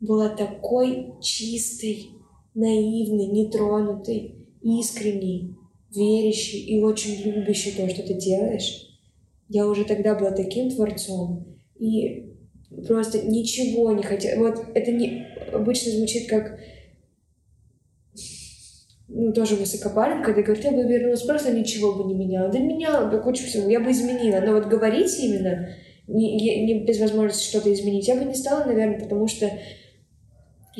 [0.00, 2.08] была такой чистой,
[2.54, 5.56] наивной, нетронутой, искренней,
[5.94, 8.88] верящей и очень любящей то, что ты делаешь.
[9.48, 11.58] Я уже тогда была таким творцом.
[11.78, 12.32] И
[12.86, 14.48] просто ничего не хотела.
[14.48, 16.58] Вот это не обычно звучит как
[19.14, 22.50] ну, тоже высокопарно, когда говорит, я бы вернулась, просто ничего бы не меняла.
[22.50, 24.40] Да меняла бы кучу всего, я бы изменила.
[24.40, 25.68] Но вот говорить именно,
[26.08, 29.50] не, не- без возможности что-то изменить, я бы не стала, наверное, потому что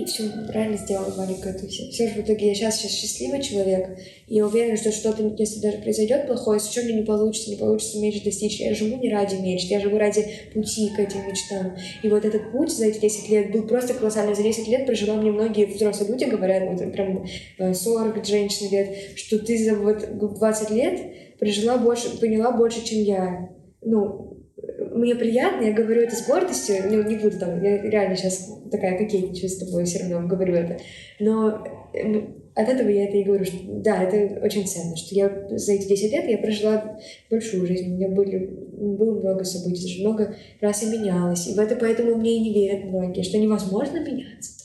[0.07, 1.91] все правильно сделала маленькая Туся.
[1.91, 3.99] Все же в итоге я сейчас, сейчас счастливый человек.
[4.27, 7.57] И я уверена, что что-то, если даже произойдет плохое, если что мне не получится, не
[7.57, 10.25] получится меньше достичь, я живу не ради мечт, я живу ради
[10.55, 11.77] пути к этим мечтам.
[12.03, 14.35] И вот этот путь за эти 10 лет был просто колоссальный.
[14.35, 17.27] За 10 лет прожила мне многие взрослые люди, говорят, вот прям
[17.59, 23.03] э, 40 женщин лет, что ты за вот 20 лет прожила больше, поняла больше, чем
[23.03, 23.51] я.
[23.83, 24.42] Ну,
[24.95, 28.99] мне приятно, я говорю это с гордостью, ну, не буду там, я реально сейчас такая
[28.99, 30.79] кокетничаю с тобой, все равно говорю это.
[31.21, 35.15] Но э, ну, от этого я это и говорю, что да, это очень ценно, что
[35.15, 36.99] я за эти 10 лет я прожила
[37.31, 41.59] большую жизнь, у меня были, было много событий, даже много раз я менялась, и в
[41.59, 44.63] это поэтому мне и не верят многие, что невозможно меняться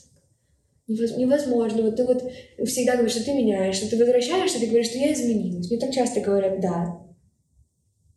[0.88, 1.82] Невозможно.
[1.82, 2.32] Вот ты вот
[2.66, 5.70] всегда говоришь, что ты меняешься, ты возвращаешься, ты говоришь, что я изменилась.
[5.70, 6.98] Мне так часто говорят, да,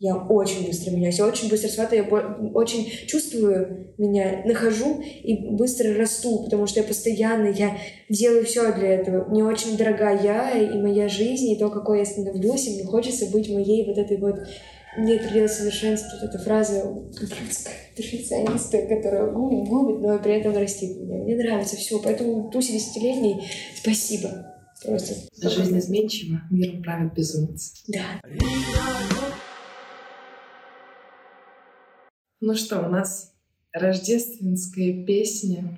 [0.01, 5.93] я очень быстро меняюсь, я очень быстро схватываю, я очень чувствую меня, нахожу и быстро
[5.93, 7.77] расту, потому что я постоянно, я
[8.09, 9.29] делаю все для этого.
[9.29, 13.27] Мне очень дорога я и моя жизнь, и то, какой я становлюсь, и мне хочется
[13.27, 14.39] быть моей вот этой вот
[14.97, 20.97] мне предел совершенства, вот эта фраза ублюдская, перфекционистка, которая губит, губит, но при этом растит
[20.97, 21.17] меня.
[21.17, 23.47] Мне нравится все, поэтому тусе десятилетней
[23.79, 24.47] спасибо.
[24.83, 25.13] Просто.
[25.47, 27.71] Жизнь изменчива, миром правят безумцы.
[27.87, 28.19] Да.
[32.43, 33.35] Ну что, у нас
[33.71, 35.77] рождественская песня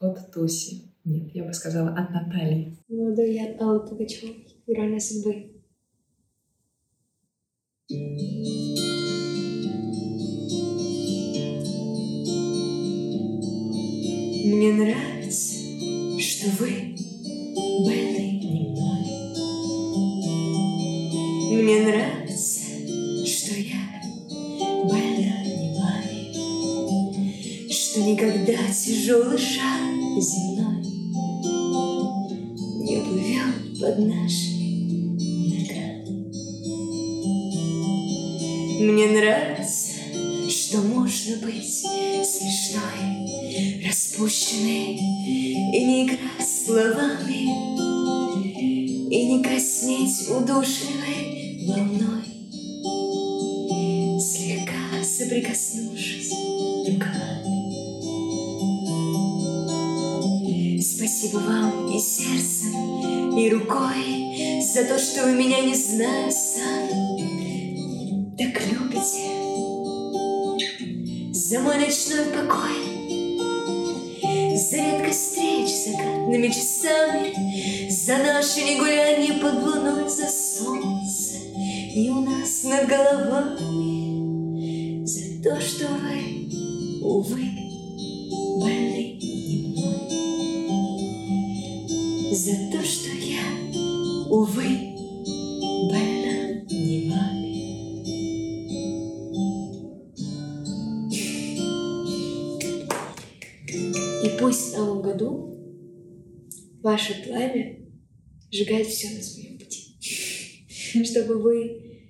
[0.00, 0.82] от Туси.
[1.04, 2.76] Нет, я бы сказала, от Натальи.
[2.88, 4.34] Молодой я Алла Пугачева.
[4.66, 5.52] Ирония судьбы.
[14.48, 15.54] Мне нравится,
[16.18, 16.96] что вы
[17.84, 19.04] были не мной.
[21.62, 22.63] Мне нравится,
[29.06, 29.82] шар
[30.18, 30.82] земной
[32.80, 35.18] не плывет под нашими
[35.50, 36.32] ногами.
[38.80, 39.92] Мне нравится,
[40.48, 41.84] что можно быть
[42.24, 47.44] смешной, распущенной и не играть словами,
[49.10, 52.24] и не краснеть удушливой волной,
[54.18, 55.93] слегка соприкоснувшись
[62.14, 67.76] сердцем, и рукой За то, что вы меня, не знаю, сами
[68.38, 69.30] Так любите
[71.32, 72.76] За мой ночной покой
[74.56, 81.38] За редкость встреч закатными часами За наши негулянье под луной За солнце
[81.96, 84.24] не у нас над головами
[85.04, 86.48] За то, что вы,
[87.02, 87.63] увы,
[94.34, 94.66] увы,
[95.90, 97.54] больна не вами.
[104.24, 105.56] И пусть в новом году
[106.82, 107.78] ваше пламя
[108.50, 109.98] сжигает все на своем пути,
[111.04, 112.02] чтобы вы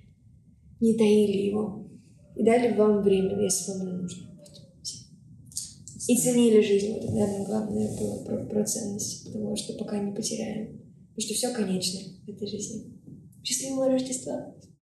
[0.79, 1.87] не таили его
[2.35, 4.25] и дали вам время, если вам нужно.
[6.07, 6.93] И ценили жизнь.
[6.93, 10.84] Вот это, наверное, главное было про, про ценность, потому что пока не потеряем.
[11.15, 12.91] Потому что все конечно в этой жизни.
[13.43, 14.53] Счастливого Рождества!